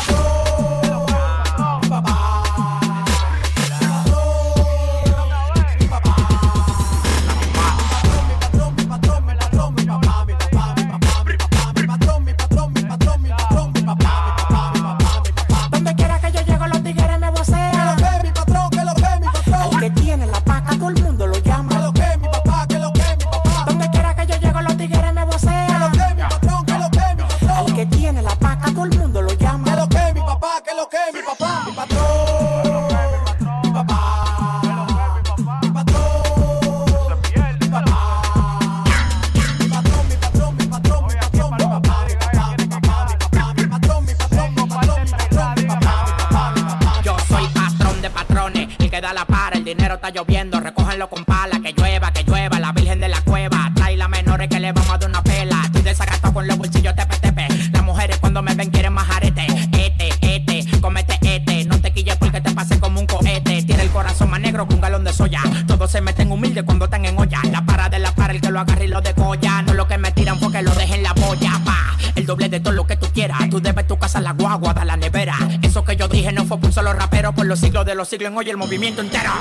La 49.15 49.25
para, 49.25 49.57
el 49.57 49.63
dinero 49.63 49.95
está 49.95 50.09
lloviendo, 50.09 50.59
recójanlo 50.59 51.09
con 51.09 51.23
pala, 51.23 51.61
que 51.61 51.71
llueva, 51.71 52.11
que 52.11 52.23
llueva, 52.23 52.59
la 52.59 52.73
virgen 52.73 52.99
de 52.99 53.07
la 53.07 53.21
cueva, 53.21 53.71
trae 53.73 53.95
las 53.95 54.09
menores 54.09 54.49
que 54.49 54.59
le 54.59 54.73
vamos 54.73 54.89
a 54.91 54.97
dar 54.97 55.09
una 55.09 55.23
pela, 55.23 55.61
estoy 55.63 55.83
desagastado 55.83 56.33
con 56.33 56.45
los 56.45 56.57
bolsillos 56.57 56.93
tepe, 56.93 57.47
las 57.71 57.83
mujeres 57.83 58.17
cuando 58.17 58.41
me 58.41 58.53
ven 58.55 58.69
quieren 58.71 58.91
más 58.91 59.09
arete, 59.09 59.47
este, 59.71 60.09
este, 60.21 60.81
comete 60.81 61.17
este, 61.21 61.63
no 61.63 61.79
te 61.79 61.93
quilles 61.93 62.17
porque 62.17 62.41
te 62.41 62.51
pase 62.51 62.77
como 62.77 62.99
un 62.99 63.07
cohete, 63.07 63.63
tiene 63.63 63.83
el 63.83 63.89
corazón 63.89 64.29
más 64.29 64.41
negro 64.41 64.67
que 64.67 64.73
un 64.73 64.81
galón 64.81 65.05
de 65.05 65.13
soya, 65.13 65.41
todos 65.65 65.89
se 65.89 66.01
meten 66.01 66.29
humildes 66.29 66.65
cuando 66.65 66.83
están 66.83 67.05
en 67.05 67.17
olla, 67.17 67.39
la 67.49 67.65
para 67.65 67.87
de 67.87 67.99
la 67.99 68.13
para, 68.13 68.33
el 68.33 68.41
que 68.41 68.51
lo 68.51 68.59
agarre 68.59 68.83
y 68.83 68.89
lo 68.89 68.99
decolla, 68.99 69.61
no 69.61 69.73
lo 69.73 69.87
que 69.87 69.97
me 69.97 70.11
tiran 70.11 70.41
porque 70.41 70.61
lo 70.61 70.75
dejen 70.75 71.03
la 71.03 71.13
boya, 71.13 71.61
pa, 71.63 71.95
el 72.15 72.25
doble 72.25 72.49
de 72.49 72.59
todo 72.59 72.73
lo 72.73 72.85
que 72.85 72.97
tú 72.97 73.07
quieras, 73.13 73.49
tú 73.49 73.61
debes 73.61 73.87
tu 73.87 73.97
casa, 73.97 74.19
la 74.19 74.33
guagua, 74.33 74.73
da 74.73 74.83
la 74.83 74.97
nevera, 74.97 75.37
eso 75.61 75.85
que 75.85 75.95
yo 75.95 76.09
dije 76.09 76.33
no 76.33 76.43
fue 76.43 76.59
por 76.59 76.73
solo 76.73 76.91
rapero, 76.91 77.14
por 77.45 77.49
los 77.49 77.59
siglos 77.59 77.85
de 77.85 77.93
los 77.93 78.07
siglos 78.07 78.31
en 78.31 78.37
hoy 78.39 78.49
el 78.49 78.57
movimiento 78.57 79.01
entero. 79.01 79.31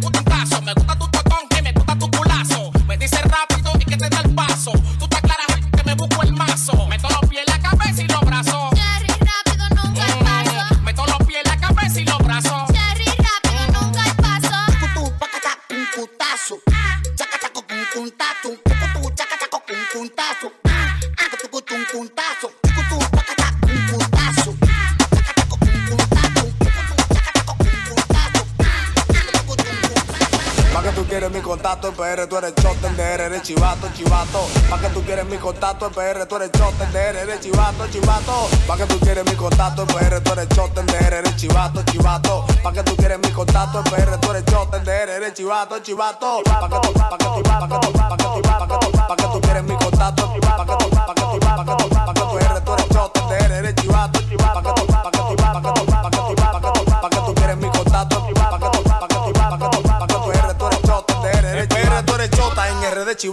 Putuntazo. 0.00 0.62
Me 0.62 0.72
gusta 0.74 0.98
tu 0.98 1.08
totón, 1.08 1.48
que 1.48 1.62
me 1.62 1.72
gusta 1.72 1.98
tu 1.98 2.10
culazo. 2.10 2.70
Me 2.86 2.96
dice 2.96 3.20
rápido 3.22 3.72
y 3.80 3.84
que 3.84 3.96
te 3.96 4.08
da 4.08 4.20
el 4.20 4.34
paso. 4.34 4.72
Tú 4.98 5.08
PR, 32.14 32.26
tú 32.28 32.36
eres 32.36 32.54
chotender, 32.54 33.20
eres 33.20 33.42
chivato, 33.42 33.88
chivato. 33.94 34.46
Pa' 34.70 34.78
que 34.78 34.88
tú 34.90 35.02
quieres 35.02 35.26
mi 35.26 35.36
contacto 35.36 35.86
en 35.86 35.92
PR, 35.92 36.26
tú 36.26 36.36
eres 36.36 36.52
chotender, 36.52 37.16
eres 37.16 37.40
chivato, 37.40 37.86
chivato. 37.88 38.48
Pa' 38.66 38.76
que 38.76 38.84
tú 38.86 38.98
quieres 39.00 39.24
mi 39.24 39.34
contacto 39.34 39.82
en 39.82 39.88
PR, 39.88 40.20
tú 40.20 40.32
eres 40.32 40.48
chotender, 40.50 41.12
eres 41.12 41.36
chivato, 41.36 41.82
chivato. 41.84 42.46
Pa' 42.62 42.72
que 42.72 42.82
tú 42.82 42.96
quieres 42.96 43.18
mi 43.18 43.30
contacto 43.30 43.78
en 43.78 43.84
PR, 43.84 44.18
tú 44.20 44.30
eres 44.30 44.44
chotender, 44.44 45.08
eres 45.08 45.34
chivato, 45.34 45.78
chivato. 45.80 46.42
Pa' 46.44 46.68
que 46.68 46.86
tú, 46.86 46.92
pa' 46.92 47.18
que 47.18 47.24
tú, 47.24 47.42
pa' 47.42 47.68
que 47.68 47.86
tú, 47.86 47.92
pa' 47.92 48.16
que 48.16 48.24
tú, 48.24 48.42
pa' 48.42 48.66
que 48.68 48.86
tú, 48.86 48.92
pa' 48.92 49.16
que 49.16 49.24
tú 49.24 49.40
quieres 49.40 49.64
mi 49.64 49.76
contacto, 49.76 50.33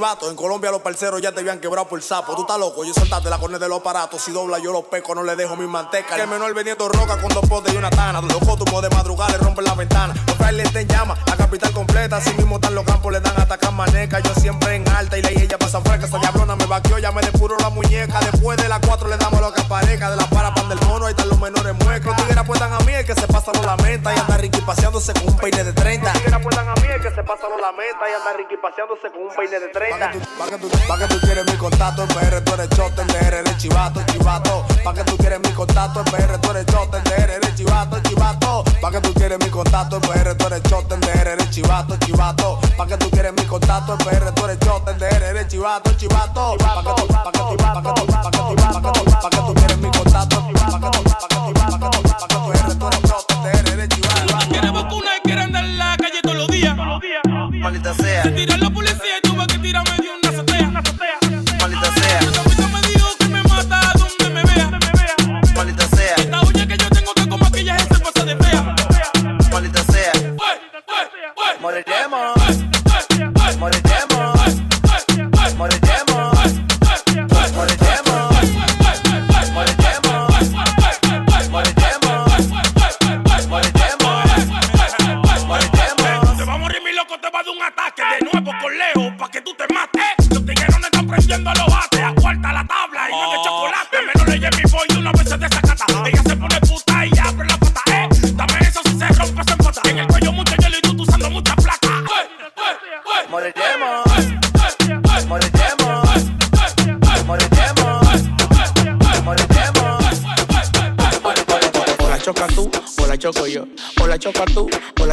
En 0.02 0.36
Colombia 0.36 0.72
los 0.72 0.82
parceros 0.82 1.22
ya 1.22 1.32
te 1.32 1.42
habían 1.42 1.60
quebrado 1.60 1.88
por 1.88 2.02
sapo. 2.02 2.34
Tú 2.34 2.42
estás 2.42 2.58
loco, 2.58 2.84
yo 2.84 2.92
soltaste 2.92 3.30
la 3.30 3.38
cornea 3.38 3.60
de 3.60 3.70
los 3.70 3.82
aparatos. 3.82 4.20
Si 4.20 4.32
dobla 4.32 4.58
yo 4.58 4.72
los 4.72 4.86
peco, 4.86 5.14
no 5.14 5.22
le 5.22 5.36
dejo 5.36 5.56
mi 5.56 5.68
manteca. 5.68 6.16
Que 6.16 6.24
el 6.24 6.28
menor 6.28 6.52
vendiendo 6.56 6.90
roca 6.90 7.22
con 7.22 7.30
dos 7.30 7.48
potes 7.48 7.72
y 7.72 7.78
una 7.78 7.92
tana. 7.92 8.20
Los 8.20 8.40
cótumos 8.40 8.82
de 8.82 8.90
madrugada 8.90 9.34
le 9.34 9.38
rompen 9.38 9.64
la 9.64 9.76
ventana. 9.76 10.16
Los 10.26 10.38
trailers 10.40 10.74
te 10.74 10.88
llama, 10.88 11.16
la 11.28 11.38
capital 11.38 11.72
completa. 11.72 12.18
Así 12.18 12.34
mismo 12.34 12.56
están 12.56 12.74
los 12.74 12.84
campos, 12.84 13.14
le 13.14 13.20
dan 13.20 13.40
atacar 13.40 13.72
maneca. 13.74 14.20
Yo 14.22 14.34
siempre 14.34 14.74
en 14.76 14.90
alta 14.90 15.20
y 15.20 15.22
la 15.22 15.30
ella 15.30 15.60
pasa 15.60 15.80
fresca. 15.82 16.08
Esa 16.08 16.18
diablona 16.18 16.56
me 16.56 16.66
vaqueó, 16.66 16.98
ya 16.98 17.12
me 17.12 17.22
depuró 17.22 17.56
la 17.60 17.70
muñeca. 17.70 18.20
Después 18.22 18.58
de 18.58 18.68
las 18.70 18.80
cuatro 18.80 19.08
le 19.08 19.18
damos 19.18 19.40
lo 19.40 19.54
que 19.54 19.62
aparezca. 19.62 20.10
De 20.10 20.16
la 20.16 20.26
lamenta. 23.91 24.15
Y 24.15 24.19
anda 24.19 24.38
Ricky 24.38 24.62
paseándose 24.62 25.13
con 25.13 25.27
un 25.27 25.38
peine 25.38 25.63
de 25.63 25.73
30. 25.73 26.06
Los 26.06 26.13
tigres 26.13 26.34
apuestan 26.34 26.69
a 26.69 26.73
mí, 26.75 26.88
el 26.88 27.01
que 27.01 27.12
se 27.12 27.23
pasa 27.23 27.47
no 27.49 27.58
lamenta. 27.58 28.10
Y 28.10 28.13
anda 28.13 28.34
Ricky 28.34 28.58
paseándose 28.58 29.12
con 29.12 29.21
un 29.23 29.36
peine 29.36 29.60
de 29.60 29.67
30. 29.67 30.12
Pa' 30.38 30.47
que 30.47 30.58
tú, 30.58 30.69
pa' 30.88 30.97
que 30.97 31.08
tú 31.08 31.19
quieres 31.21 31.45
mi 31.45 31.58
contacto 31.58 32.04
en 32.04 32.08
PR, 32.10 32.41
tú 32.41 32.54
eres 32.54 32.69
chotender, 32.69 33.34
eres 33.34 33.58
chivato, 33.58 34.01
chivato. 34.08 34.65
Pa' 34.84 34.93
que 34.93 35.04
tú 35.04 35.17
quieres 35.17 35.39
mi 35.39 35.51
contacto 35.51 35.99
en 35.99 36.06
PR, 36.06 36.38
tú 36.39 36.51
eres 36.51 36.65
chotender, 36.65 37.30
eres 37.30 37.56
chivato, 37.56 37.99
chivato. 38.01 38.63
Pa' 38.82 38.91
que 38.91 39.01
tú 39.01 39.13
quieres 39.13 39.39
mi 39.39 39.49
contacto 39.49 39.95
en 39.97 40.01
PR, 40.01 40.36
tú 40.36 40.47
eres 40.47 40.63
chotender, 40.63 41.27
eres 41.27 41.49
chivato, 41.49 41.97
chivato. 41.97 42.60
Pa' 42.77 42.88
que 42.88 42.97
tú 42.97 43.10
quieres 43.10 43.34
mi 43.34 43.45
contacto 43.45 43.93
en 43.93 43.97
PR, 43.99 44.32
tú 44.34 44.45
eres 44.45 44.60
chotender, 44.60 45.23
eres 45.23 45.47
chivato, 45.47 45.93
chivato. 45.97 46.58
Pa' 46.58 46.84
que 46.84 47.01
tú, 47.01 47.08
pa' 47.08 47.32
que 47.32 47.40
Maldita 57.62 57.93
sea. 57.93 58.31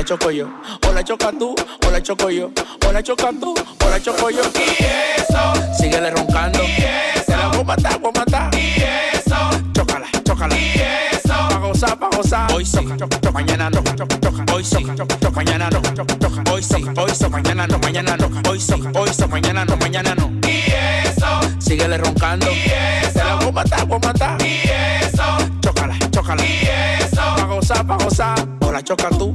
Choco 0.08 0.30
yo. 0.30 0.48
O 0.88 0.92
la 0.94 1.04
choca 1.04 1.30
tú, 1.38 1.54
o 1.86 1.90
la 1.90 2.02
choco 2.02 2.30
yo. 2.30 2.50
O 2.86 2.92
la 2.92 3.02
choca 3.02 3.30
tú, 3.38 3.52
o 3.54 3.90
la 3.90 4.00
choco 4.00 4.30
yo. 4.30 4.40
Y 4.54 4.82
eso. 4.82 5.74
Síguele 5.78 6.10
roncando. 6.10 6.60
Y 6.64 6.82
eso. 6.82 7.36
La 7.36 7.48
voy 7.48 7.60
a 7.60 7.64
matar, 7.64 8.00
voy 8.00 8.12
a 8.14 8.18
matar. 8.18 8.54
Y 8.54 8.82
eso. 8.82 9.36
Chócala, 9.74 10.06
chócala. 10.24 10.56
Y 10.56 10.80
eso. 11.12 11.34
Pa' 11.50 11.58
gozar, 11.58 11.98
pa' 11.98 12.08
gozar. 12.16 12.50
Hoy 12.54 12.64
sí, 12.64 12.78
choca, 12.96 13.30
mañana 13.30 13.68
no, 13.68 13.82
choca. 13.82 14.54
Hoy 14.54 14.64
sí, 14.64 14.86
choca, 14.96 15.30
mañana 15.30 15.68
no, 15.68 15.82
choca, 15.82 16.18
choca. 16.18 16.52
Hoy 16.52 16.62
sí, 16.62 16.86
hoy 16.96 17.10
sí, 17.14 17.28
mañana 17.28 17.66
no, 17.66 17.78
mañana 17.78 18.16
no. 18.16 18.50
Hoy 18.50 18.60
sí, 18.60 18.82
hoy 18.94 19.10
sí, 19.12 19.26
mañana 19.28 19.66
no, 19.66 19.76
mañana 19.76 20.14
no. 20.14 20.30
Y 20.48 20.72
eso. 21.06 21.40
Síguele 21.58 21.98
roncando. 21.98 22.50
Y 22.50 22.72
eso. 23.04 23.18
La 23.18 23.34
voy 23.34 23.48
a 23.48 23.52
matar, 23.52 23.86
voy 23.86 23.98
a 24.02 24.06
matar. 24.06 24.40
Y 24.40 24.70
eso. 25.04 25.22
Chócala, 25.60 25.98
chócala. 26.10 26.42
Y 26.46 26.66
eso. 27.02 27.20
Pa' 27.36 27.44
gozar, 27.44 27.86
pa' 27.86 27.96
gozar. 27.96 28.48
O 28.62 28.72
la 28.72 28.82
choca 28.82 29.10
tú, 29.10 29.34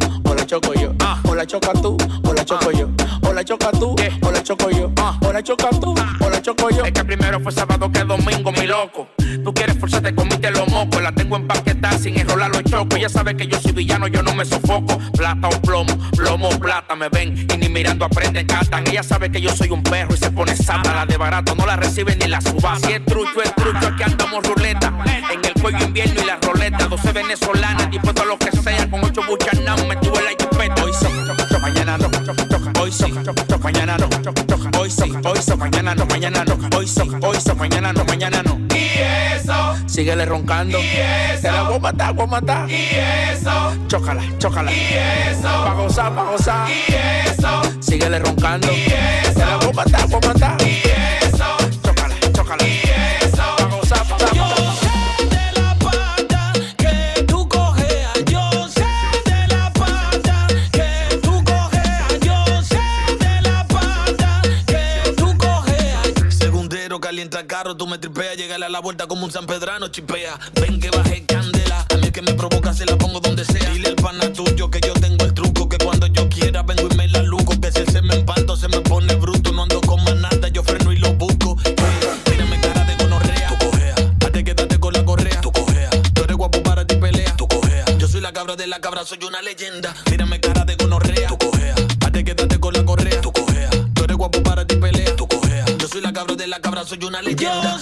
choco 0.54 0.74
yo. 0.76 0.94
Ah. 1.00 1.20
O 1.28 1.34
la 1.34 1.48
choca 1.48 1.74
tú, 1.74 1.98
o 2.24 2.34
la 2.34 2.46
choco 2.46 2.72
yo. 2.72 2.88
O 3.28 3.34
la 3.34 3.44
choca 3.44 3.72
tú, 3.72 3.96
o 4.22 4.32
la 4.32 4.44
choco 4.44 4.70
yo. 4.70 4.92
Ah. 4.98 5.18
O 5.26 5.34
la 5.34 5.42
choca 5.42 5.70
tú, 5.82 5.96
o 6.20 6.30
la 6.30 6.42
choco 6.44 6.70
yo. 6.70 6.86
Es 6.86 6.92
que 6.92 7.04
primero 7.04 7.40
fue 7.40 7.52
sábado 7.52 7.92
que 7.92 8.04
domingo, 8.04 8.52
mi 8.52 8.68
loco. 8.68 9.08
Tú 9.44 9.52
quieres 9.52 9.80
forzarte, 9.80 10.14
comiste 10.14 10.52
los 10.52 10.68
mocos. 10.68 11.02
La 11.02 11.12
tengo 11.12 11.38
empaquetada 11.38 11.98
sin 11.98 12.20
enrolar 12.20 12.52
los 12.52 12.64
chocos. 12.66 13.00
Ya 13.00 13.10
sabes 13.10 13.34
que 13.34 13.48
yo 13.48 13.60
soy 13.60 13.72
villano, 13.72 14.08
yo 14.08 14.22
no 14.22 14.36
me 14.36 14.46
sofoco. 14.46 15.00
Plata 15.18 15.48
o 15.48 15.62
plomo, 15.62 15.98
plomo 16.16 16.50
o 16.50 16.60
plata 16.60 16.96
me 16.96 17.10
ven. 17.10 17.48
Y 17.52 17.58
ni 17.58 17.70
mirando 17.70 18.06
aprenden, 18.06 18.46
catan. 18.46 18.86
Ella 18.88 19.02
sabe 19.02 19.32
que 19.32 19.42
yo 19.42 19.50
soy 19.56 19.72
un 19.72 19.82
perro 19.82 20.14
y 20.14 20.18
se 20.18 20.30
pone 20.30 20.56
santa. 20.56 20.94
La 20.94 21.08
de 21.08 21.18
barato 21.18 21.56
no 21.56 21.66
la 21.66 21.78
reciben 21.78 22.20
ni 22.20 22.28
la 22.28 22.42
suba. 22.42 22.78
Si 22.80 22.92
es 22.92 23.04
trucho, 23.06 23.42
es 23.42 23.56
trucho, 23.56 23.88
aquí 23.88 24.04
andamos 24.04 24.44
ruleta. 24.44 24.94
En 25.32 25.44
el 25.44 25.54
cuello 25.60 25.84
invierno 25.84 26.22
y 26.22 26.26
la 26.26 26.38
roleta. 26.38 26.88
12 26.88 27.12
venezolanas, 27.12 27.90
dispuesto 27.90 28.22
a 28.22 28.26
lo 28.26 28.38
choca, 32.98 33.58
mañana 33.58 33.98
no. 33.98 34.08
Hoy 34.80 34.90
son, 34.90 35.26
hoy 35.26 35.40
son, 35.42 35.60
mañana 35.60 35.96
no, 35.96 36.06
mañana 36.06 36.44
no. 36.46 36.78
Hoy 36.78 36.88
son, 36.88 37.24
hoy 37.24 37.38
son, 37.40 37.58
mañana 37.58 37.94
no, 37.94 38.06
mañana 38.06 38.44
no. 38.44 38.60
Y 38.76 39.00
eso. 39.36 39.76
Síguele 39.88 40.26
roncando. 40.26 40.80
Y 40.80 40.88
eso. 40.88 41.42
Te 41.42 41.52
la 41.52 41.64
voy 41.64 41.76
a 41.76 41.80
matar, 41.80 42.14
voy 42.14 42.24
a 42.24 42.28
matar. 42.28 42.70
Y 42.70 42.90
eso. 43.32 43.74
Chócala, 43.88 44.24
chócala. 44.38 44.72
Y 44.72 44.94
eso. 45.30 45.42
Pa' 45.44 45.74
gozar, 45.74 46.14
pa' 46.14 46.24
gozar. 46.24 46.70
Y 46.70 46.94
eso. 47.30 47.62
Síguele 47.80 48.20
roncando. 48.20 48.72
Y 48.72 48.86
eso. 48.86 49.34
Te 49.34 49.46
la 49.46 49.58
voy 49.58 49.70
a 49.70 49.74
matar, 49.74 50.08
voy 50.08 50.20
a 50.24 50.28
matar. 50.28 50.62
Y 50.62 50.82
eso. 51.26 51.58
Chócala, 51.84 52.16
chócala. 52.34 52.64
Y 52.64 52.93
llegale 68.64 68.66
a 68.66 68.70
la 68.70 68.80
vuelta 68.80 69.08
como 69.08 69.26
un 69.26 69.32
San 69.32 69.46
Pedrano, 69.46 69.88
chipea. 69.90 70.40
Ven 70.54 70.80
que 70.80 70.90
baje 70.90 71.26
candela, 71.26 71.86
a 71.90 71.98
mí 71.98 72.12
que 72.12 72.22
me 72.22 72.34
provoca 72.34 72.74
se 72.74 72.86
la 72.86 72.98
pongo 72.98 73.20
donde 73.20 73.44
sea. 73.46 73.70
Dile 73.72 73.90
al 73.90 73.96
pana 73.96 74.32
tuyo 74.32 74.70
que 74.70 74.80
yo 74.80 74.94
tengo 74.94 75.26
el 75.26 75.34
truco, 75.34 75.68
que 75.68 75.78
cuando 75.78 76.08
yo 76.08 76.30
quiera 76.30 76.64
vengo 76.64 76.88
y 76.90 76.96
me 76.96 77.08
la 77.10 77.24
luco, 77.24 77.60
que 77.60 77.72
si 77.72 77.80
él 77.80 77.90
se 77.90 78.02
me 78.02 78.16
empanto 78.16 78.56
se 78.56 78.68
me 78.68 78.80
pone 78.82 79.16
bruto, 79.16 79.52
no 79.52 79.64
ando 79.64 79.82
con 79.82 80.04
más 80.04 80.16
nada, 80.16 80.48
yo 80.50 80.64
freno 80.64 80.92
y 80.92 80.98
lo 80.98 81.14
busco. 81.14 81.58
Hey, 81.66 81.76
mírame 82.32 82.60
cara 82.62 82.84
de 82.86 82.96
gonorrea, 82.96 83.50
tú 83.50 83.66
cojeas. 83.66 84.02
Hazte 84.24 84.44
quédate 84.44 84.80
con 84.80 84.94
la 84.94 85.04
correa, 85.04 85.42
tú 85.42 85.52
cojeas. 85.52 85.92
Tú 86.14 86.24
eres 86.24 86.38
guapo 86.38 86.64
para 86.64 86.86
ti 86.86 86.96
pelea, 86.96 87.36
tú 87.36 87.48
cojeas. 87.48 87.98
Yo 87.98 88.08
soy 88.08 88.22
la 88.22 88.32
cabra 88.32 88.56
de 88.56 88.68
la 88.68 88.80
cabra, 88.80 89.04
soy 89.06 89.20
una 89.28 89.42
leyenda. 89.42 89.94
Mírame 90.10 90.40
cara 90.40 90.64
de 90.64 90.76
gonorrea, 90.76 91.28
tú 91.28 91.38
cojeas. 91.38 91.82
Hazte 92.06 92.24
quédate 92.24 92.60
con 92.60 92.74
la 92.74 92.86
correa, 92.86 93.20
tú 93.22 93.32
cojeas. 93.32 93.72
Tú 93.94 94.04
eres 94.04 94.16
guapo 94.16 94.42
para 94.44 94.66
ti 94.66 94.76
pelea, 94.78 95.16
tú 95.16 95.28
cojeas. 95.28 95.78
Yo 95.78 95.88
soy 95.88 96.02
la 96.02 96.14
cabra 96.14 96.36
de 96.36 96.48
la 96.48 96.60
cabra, 96.60 96.86
soy 96.86 97.04
una 97.04 97.22
leyenda. 97.22 97.80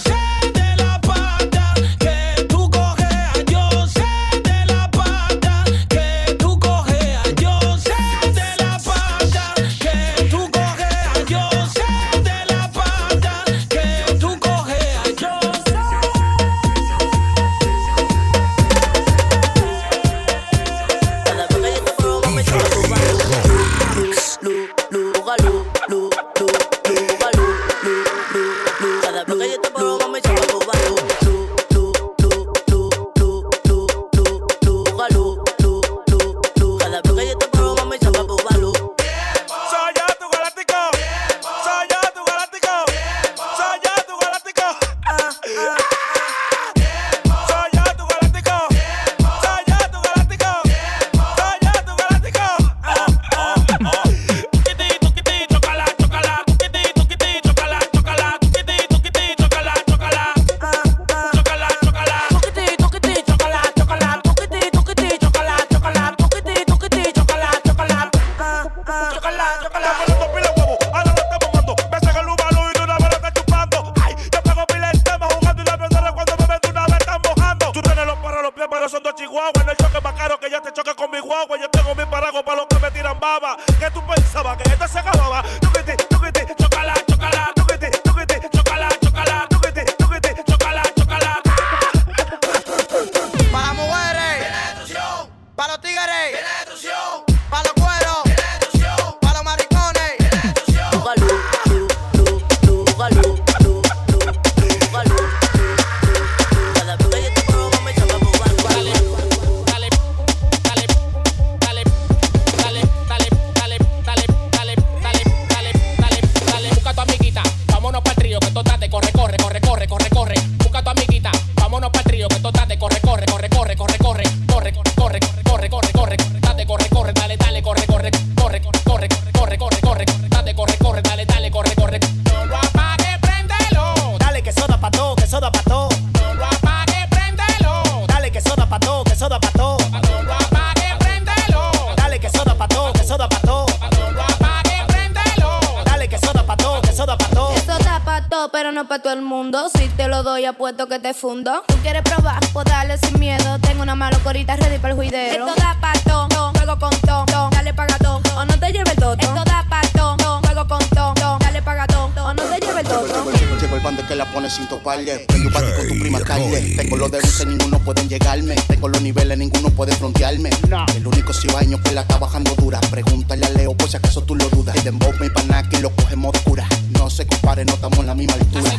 Doy, 150.42 150.46
apuesto 150.46 150.88
que 150.88 150.98
te 150.98 151.14
fundo. 151.14 151.62
Tú 151.68 151.74
quieres 151.82 152.02
probar, 152.02 152.40
pues 152.52 152.64
dale 152.66 152.98
sin 152.98 153.18
miedo. 153.18 153.58
Tengo 153.60 153.82
una 153.82 153.94
mala 153.94 154.18
corita 154.18 154.56
ready 154.56 154.78
para 154.78 154.90
el 154.90 154.96
juidero. 154.96 155.46
Esto 155.46 155.60
da 155.60 155.76
pa' 155.80 155.92
todo, 156.04 156.52
juego 156.52 156.78
con 156.78 157.00
todo. 157.00 157.50
Dale 157.50 157.72
paga 157.74 157.96
todo, 157.98 158.20
o 158.36 158.44
no 158.44 158.58
te 158.58 158.72
lleve 158.72 158.90
el 158.90 158.96
toto. 158.96 159.20
Esto 159.20 159.44
da 159.44 159.64
pa' 159.68 159.82
todo, 159.94 160.40
juego 160.40 160.66
con 160.66 160.84
todo. 160.90 161.38
Dale 161.38 161.62
paga 161.62 161.86
todo, 161.86 162.10
o 162.24 162.34
no 162.34 162.42
te 162.42 162.58
lleve 162.58 162.80
el 162.80 162.86
toto. 162.86 163.30
Llegó 163.60 163.76
el, 163.76 163.82
bande 163.82 164.04
que 164.04 164.16
la 164.16 164.24
pone 164.32 164.50
sin 164.50 164.66
toparle. 164.68 165.18
Tengo 165.28 165.48
un 165.48 165.52
con 165.52 165.88
tu 165.88 165.98
prima 166.00 166.20
Carle. 166.20 166.60
Tengo 166.76 166.96
los 166.96 167.10
de 167.10 167.20
dulce, 167.20 167.46
ninguno 167.46 167.78
pueden 167.78 168.08
llegarme. 168.08 168.54
Tengo 168.66 168.88
los 168.88 169.00
niveles, 169.00 169.38
ninguno 169.38 169.70
puede 169.70 169.94
frontearme. 169.94 170.50
El 170.96 171.06
único 171.06 171.32
cibaño 171.32 171.80
que 171.82 171.92
la 171.92 172.02
está 172.02 172.18
bajando 172.18 172.54
dura. 172.56 172.80
Pregúntale 172.90 173.46
a 173.46 173.50
Leo 173.50 173.74
por 173.74 173.88
si 173.88 173.96
acaso 173.96 174.22
tú 174.22 174.34
lo 174.34 174.48
dudas. 174.48 174.74
El 174.76 174.84
dembow 174.84 175.12
mi 175.20 175.30
pana 175.30 175.68
que 175.68 175.78
lo 175.78 175.90
cogemos 175.90 176.34
oscura. 176.36 176.66
No 176.98 177.08
se 177.10 177.26
compare, 177.26 177.64
no 177.64 177.74
estamos 177.74 177.98
en 178.00 178.06
la 178.06 178.14
misma 178.14 178.34
altura. 178.34 178.70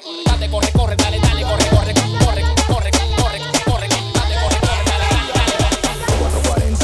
Corre, 0.00 0.24
corre, 0.24 0.48
corre, 0.48 0.72
corre, 0.72 0.96
dale, 0.96 1.18
dale, 1.20 1.42
corre, 1.42 1.68
corre, 1.68 1.92
corre, 1.94 2.42
corre, 2.66 2.90
corre, 3.16 3.38
corre, 3.64 3.88
dale, 3.88 4.34
corre, 4.40 4.58
corre, 4.60 4.84
dale, 4.86 5.06
dale, 5.12 5.56
dale. 5.58 5.76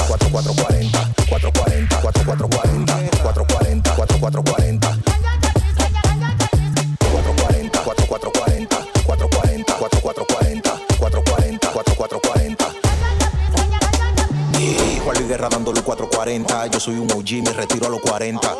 4440, 0.06 1.14
440, 1.28 2.00
4440, 2.00 3.10
440, 3.22 3.94
4440. 3.96 4.96
440, 7.10 7.80
4440, 7.82 8.76
440, 9.06 9.76
4440, 9.76 10.70
440, 10.98 11.70
4440. 11.72 12.66
Y 14.60 14.98
Juan 15.00 15.16
Luis 15.16 15.28
Guerra 15.28 15.48
dándole 15.48 15.82
440. 15.82 16.66
Yo 16.66 16.80
soy 16.80 16.94
un 16.98 17.10
OG, 17.10 17.42
me 17.44 17.52
retiro 17.52 17.86
a 17.86 17.90
los 17.90 18.00
40. 18.00 18.56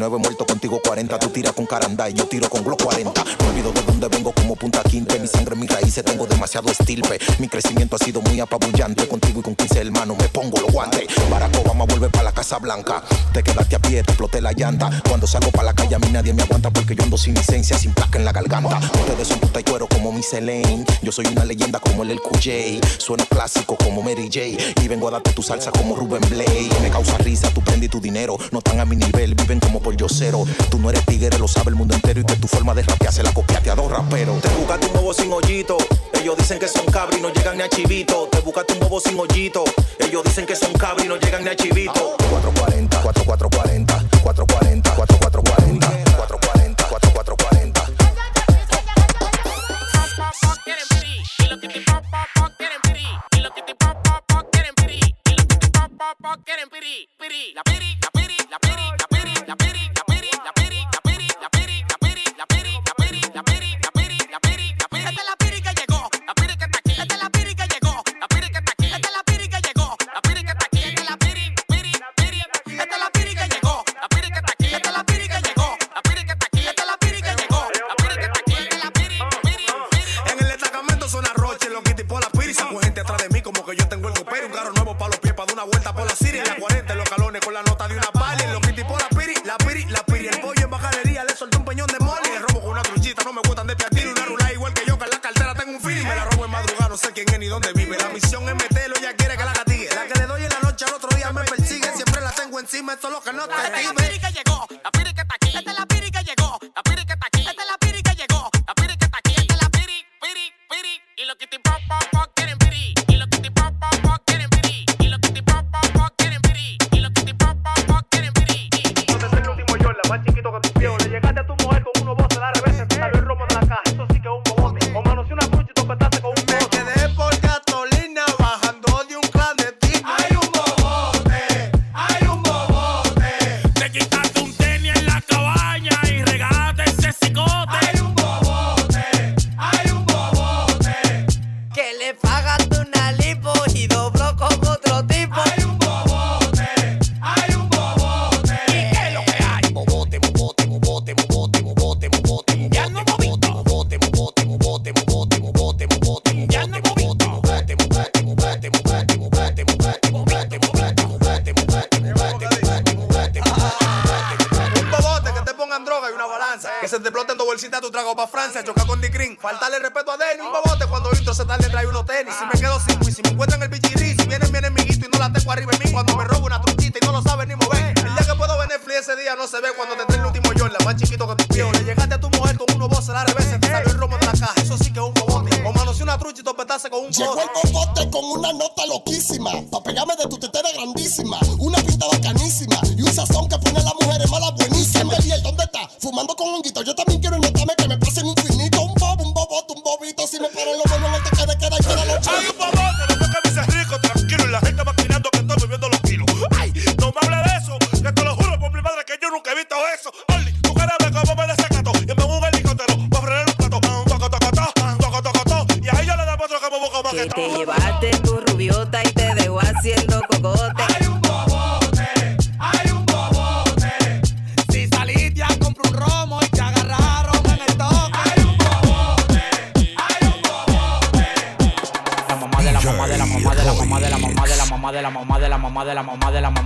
39 0.00 0.18
muerto 0.18 0.46
contigo 0.46 0.80
40. 0.82 1.18
Tú 1.18 1.28
tiras 1.28 1.52
con 1.52 1.66
caranda 1.66 2.08
y 2.08 2.14
yo 2.14 2.24
tiro 2.24 2.48
con 2.48 2.64
Glock 2.64 2.82
40. 2.82 3.22
No 3.22 3.48
olvido 3.50 3.70
de 3.70 3.82
dónde 3.82 4.08
vengo 4.08 4.32
como 4.32 4.56
punta 4.56 4.82
quinte. 4.82 5.18
Mi 5.20 5.26
sangre, 5.26 5.54
mis 5.56 5.68
raíces, 5.70 6.02
tengo 6.02 6.26
demasiado 6.26 6.70
estilpe. 6.70 7.18
Mi 7.38 7.48
crecimiento 7.48 7.96
ha 7.96 7.98
sido 7.98 8.22
muy 8.22 8.40
apabullante. 8.40 9.06
Contigo 9.06 9.40
y 9.40 9.42
con 9.42 9.54
15 9.54 9.78
hermanos 9.78 10.16
me 10.18 10.26
pongo 10.28 10.58
los 10.58 10.72
guantes. 10.72 11.04
Barack 11.30 11.54
Obama 11.58 11.84
vuelve 11.84 12.08
para 12.08 12.24
la 12.24 12.32
Casa 12.32 12.58
Blanca. 12.58 13.02
Te 13.34 13.42
quedaste 13.42 13.76
a 13.76 13.78
pie, 13.78 14.02
te 14.02 14.12
exploté 14.12 14.40
la 14.40 14.52
llanta. 14.52 14.90
Cuando 15.06 15.26
salgo 15.26 15.50
para 15.50 15.64
la 15.64 15.74
calle 15.74 15.94
a 15.94 15.98
mí 15.98 16.08
nadie 16.10 16.32
me 16.32 16.44
aguanta 16.44 16.70
porque 16.70 16.94
yo 16.94 17.04
ando 17.04 17.18
sin 17.18 17.34
licencia, 17.34 17.78
sin 17.78 17.92
placa 17.92 18.18
en 18.18 18.24
la 18.24 18.32
garganta. 18.32 18.78
Ustedes 18.78 19.28
son 19.28 19.38
puta 19.38 19.60
y 19.60 19.64
cuero 19.64 19.86
como 19.86 20.12
mi 20.12 20.22
Elaine. 20.32 20.86
Yo 21.02 21.12
soy 21.12 21.26
una 21.26 21.44
leyenda 21.44 21.78
como 21.78 22.04
el 22.04 22.12
El 22.12 22.22
QJ. 22.22 22.80
Sueno 22.98 23.26
clásico 23.26 23.76
como 23.76 24.00
Mary 24.00 24.30
J. 24.32 24.80
Y 24.82 24.88
vengo 24.88 25.08
a 25.08 25.10
darte 25.10 25.32
tu 25.32 25.42
salsa 25.42 25.70
como 25.70 25.94
Ruben 25.94 26.22
Blade. 26.30 26.70
Me 26.80 26.88
causa 26.88 27.18
risa, 27.18 27.50
tú 27.50 27.60
prendí 27.60 27.88
tu 27.88 28.00
dinero. 28.00 28.38
No 28.50 28.60
están 28.60 28.80
a 28.80 28.86
mi 28.86 28.96
nivel, 28.96 29.34
viven 29.34 29.60
como 29.60 29.80
por 29.80 29.89
yo 29.96 30.06
cero. 30.08 30.44
Tú 30.70 30.78
no 30.78 30.90
eres 30.90 31.04
tigre, 31.06 31.38
lo 31.38 31.48
sabe 31.48 31.70
el 31.70 31.76
mundo 31.76 31.94
entero. 31.94 32.20
Y 32.20 32.24
que 32.24 32.36
tu 32.36 32.48
forma 32.48 32.74
de 32.74 32.82
rapear 32.82 33.12
se 33.12 33.22
la 33.22 33.32
copiaste 33.32 33.70
a 33.70 33.74
dos 33.74 33.90
raperos. 33.90 34.40
Te 34.40 34.48
buscaste 34.48 34.86
un 34.86 34.92
bobo 34.92 35.14
sin 35.14 35.32
hoyito. 35.32 35.76
Ellos 36.20 36.36
dicen 36.36 36.58
que 36.58 36.68
son 36.68 36.86
cabri 36.86 37.18
y 37.18 37.20
no 37.20 37.32
llegan 37.32 37.56
ni 37.56 37.62
a 37.62 37.68
chivito. 37.68 38.28
Te 38.30 38.40
buscaste 38.40 38.74
un 38.74 38.80
bobo 38.80 39.00
sin 39.00 39.18
hoyito. 39.18 39.64
Ellos 39.98 40.24
dicen 40.24 40.46
que 40.46 40.56
son 40.56 40.72
cabri 40.74 41.04
y 41.04 41.08
no 41.08 41.16
llegan 41.16 41.44
ni 41.44 41.50
a 41.50 41.56
chivito. 41.56 42.16
440, 42.30 43.02
4440, 43.02 43.94
440, 44.22 44.94
4440, 44.94 46.16
440, 46.16 46.88
4440. 46.88 47.60
En 59.50 59.56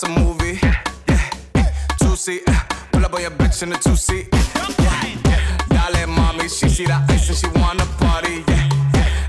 the 0.00 0.08
awesome 0.08 0.24
movie. 0.24 0.58
Yeah, 1.08 1.72
two 1.98 2.16
seat, 2.16 2.42
uh, 2.46 2.60
pull 2.92 3.04
up 3.04 3.14
on 3.14 3.20
your 3.20 3.30
bitch 3.30 3.62
in 3.62 3.70
the 3.70 3.76
two 3.76 3.96
seat. 3.96 4.28
Yeah, 4.78 5.90
dale 5.90 6.06
mommy, 6.06 6.48
she 6.48 6.68
see 6.68 6.86
the 6.86 6.94
ice 7.08 7.28
and 7.28 7.36
she 7.36 7.48
wanna 7.60 7.86
party. 7.98 8.44
Yeah, 8.48 8.68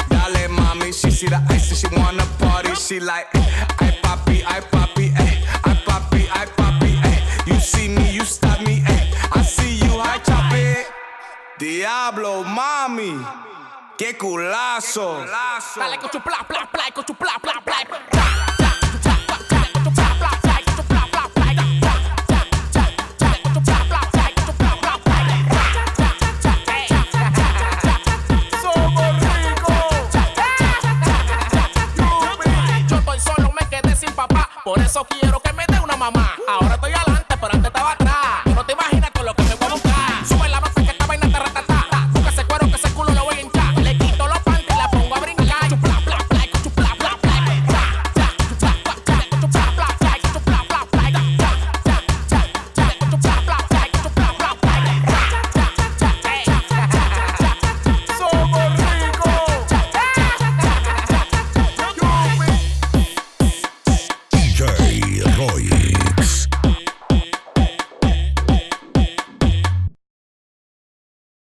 dale 0.10 0.50
mommy, 0.50 0.92
she 0.92 1.12
see 1.12 1.28
the 1.28 1.42
ice 1.50 1.70
and 1.72 1.78
she 1.78 2.00
wanna 2.00 2.26
party. 2.40 2.76
She 2.76 3.00
like, 3.00 3.28
ay 3.34 3.98
papi, 4.02 4.44
ay 4.46 4.62
papi, 4.72 5.12
ay, 5.18 5.44
ay 5.66 5.76
papi, 5.86 6.28
ay 6.32 6.46
papi, 6.56 6.92
ay. 7.04 7.18
You 7.48 7.60
see 7.60 7.88
me, 7.88 8.12
you 8.12 8.24
stop 8.24 8.62
me, 8.62 8.84
ay. 8.88 9.12
I 9.34 9.42
see 9.44 9.76
you, 9.76 10.00
I 10.00 10.20
chop 10.20 10.54
it. 10.54 10.88
Diablo, 11.60 12.44
mami, 12.44 13.20
qué 13.98 14.18
culazo. 14.18 15.26
Dale 15.76 15.98
con 15.98 16.10
tu 16.10 16.22
pla, 16.22 16.46
pla, 16.48 16.68
pla, 16.72 16.84
con 16.94 17.04
tu 17.04 17.14
pla, 17.16 17.40
pla, 17.42 17.62
pla. 17.64 18.21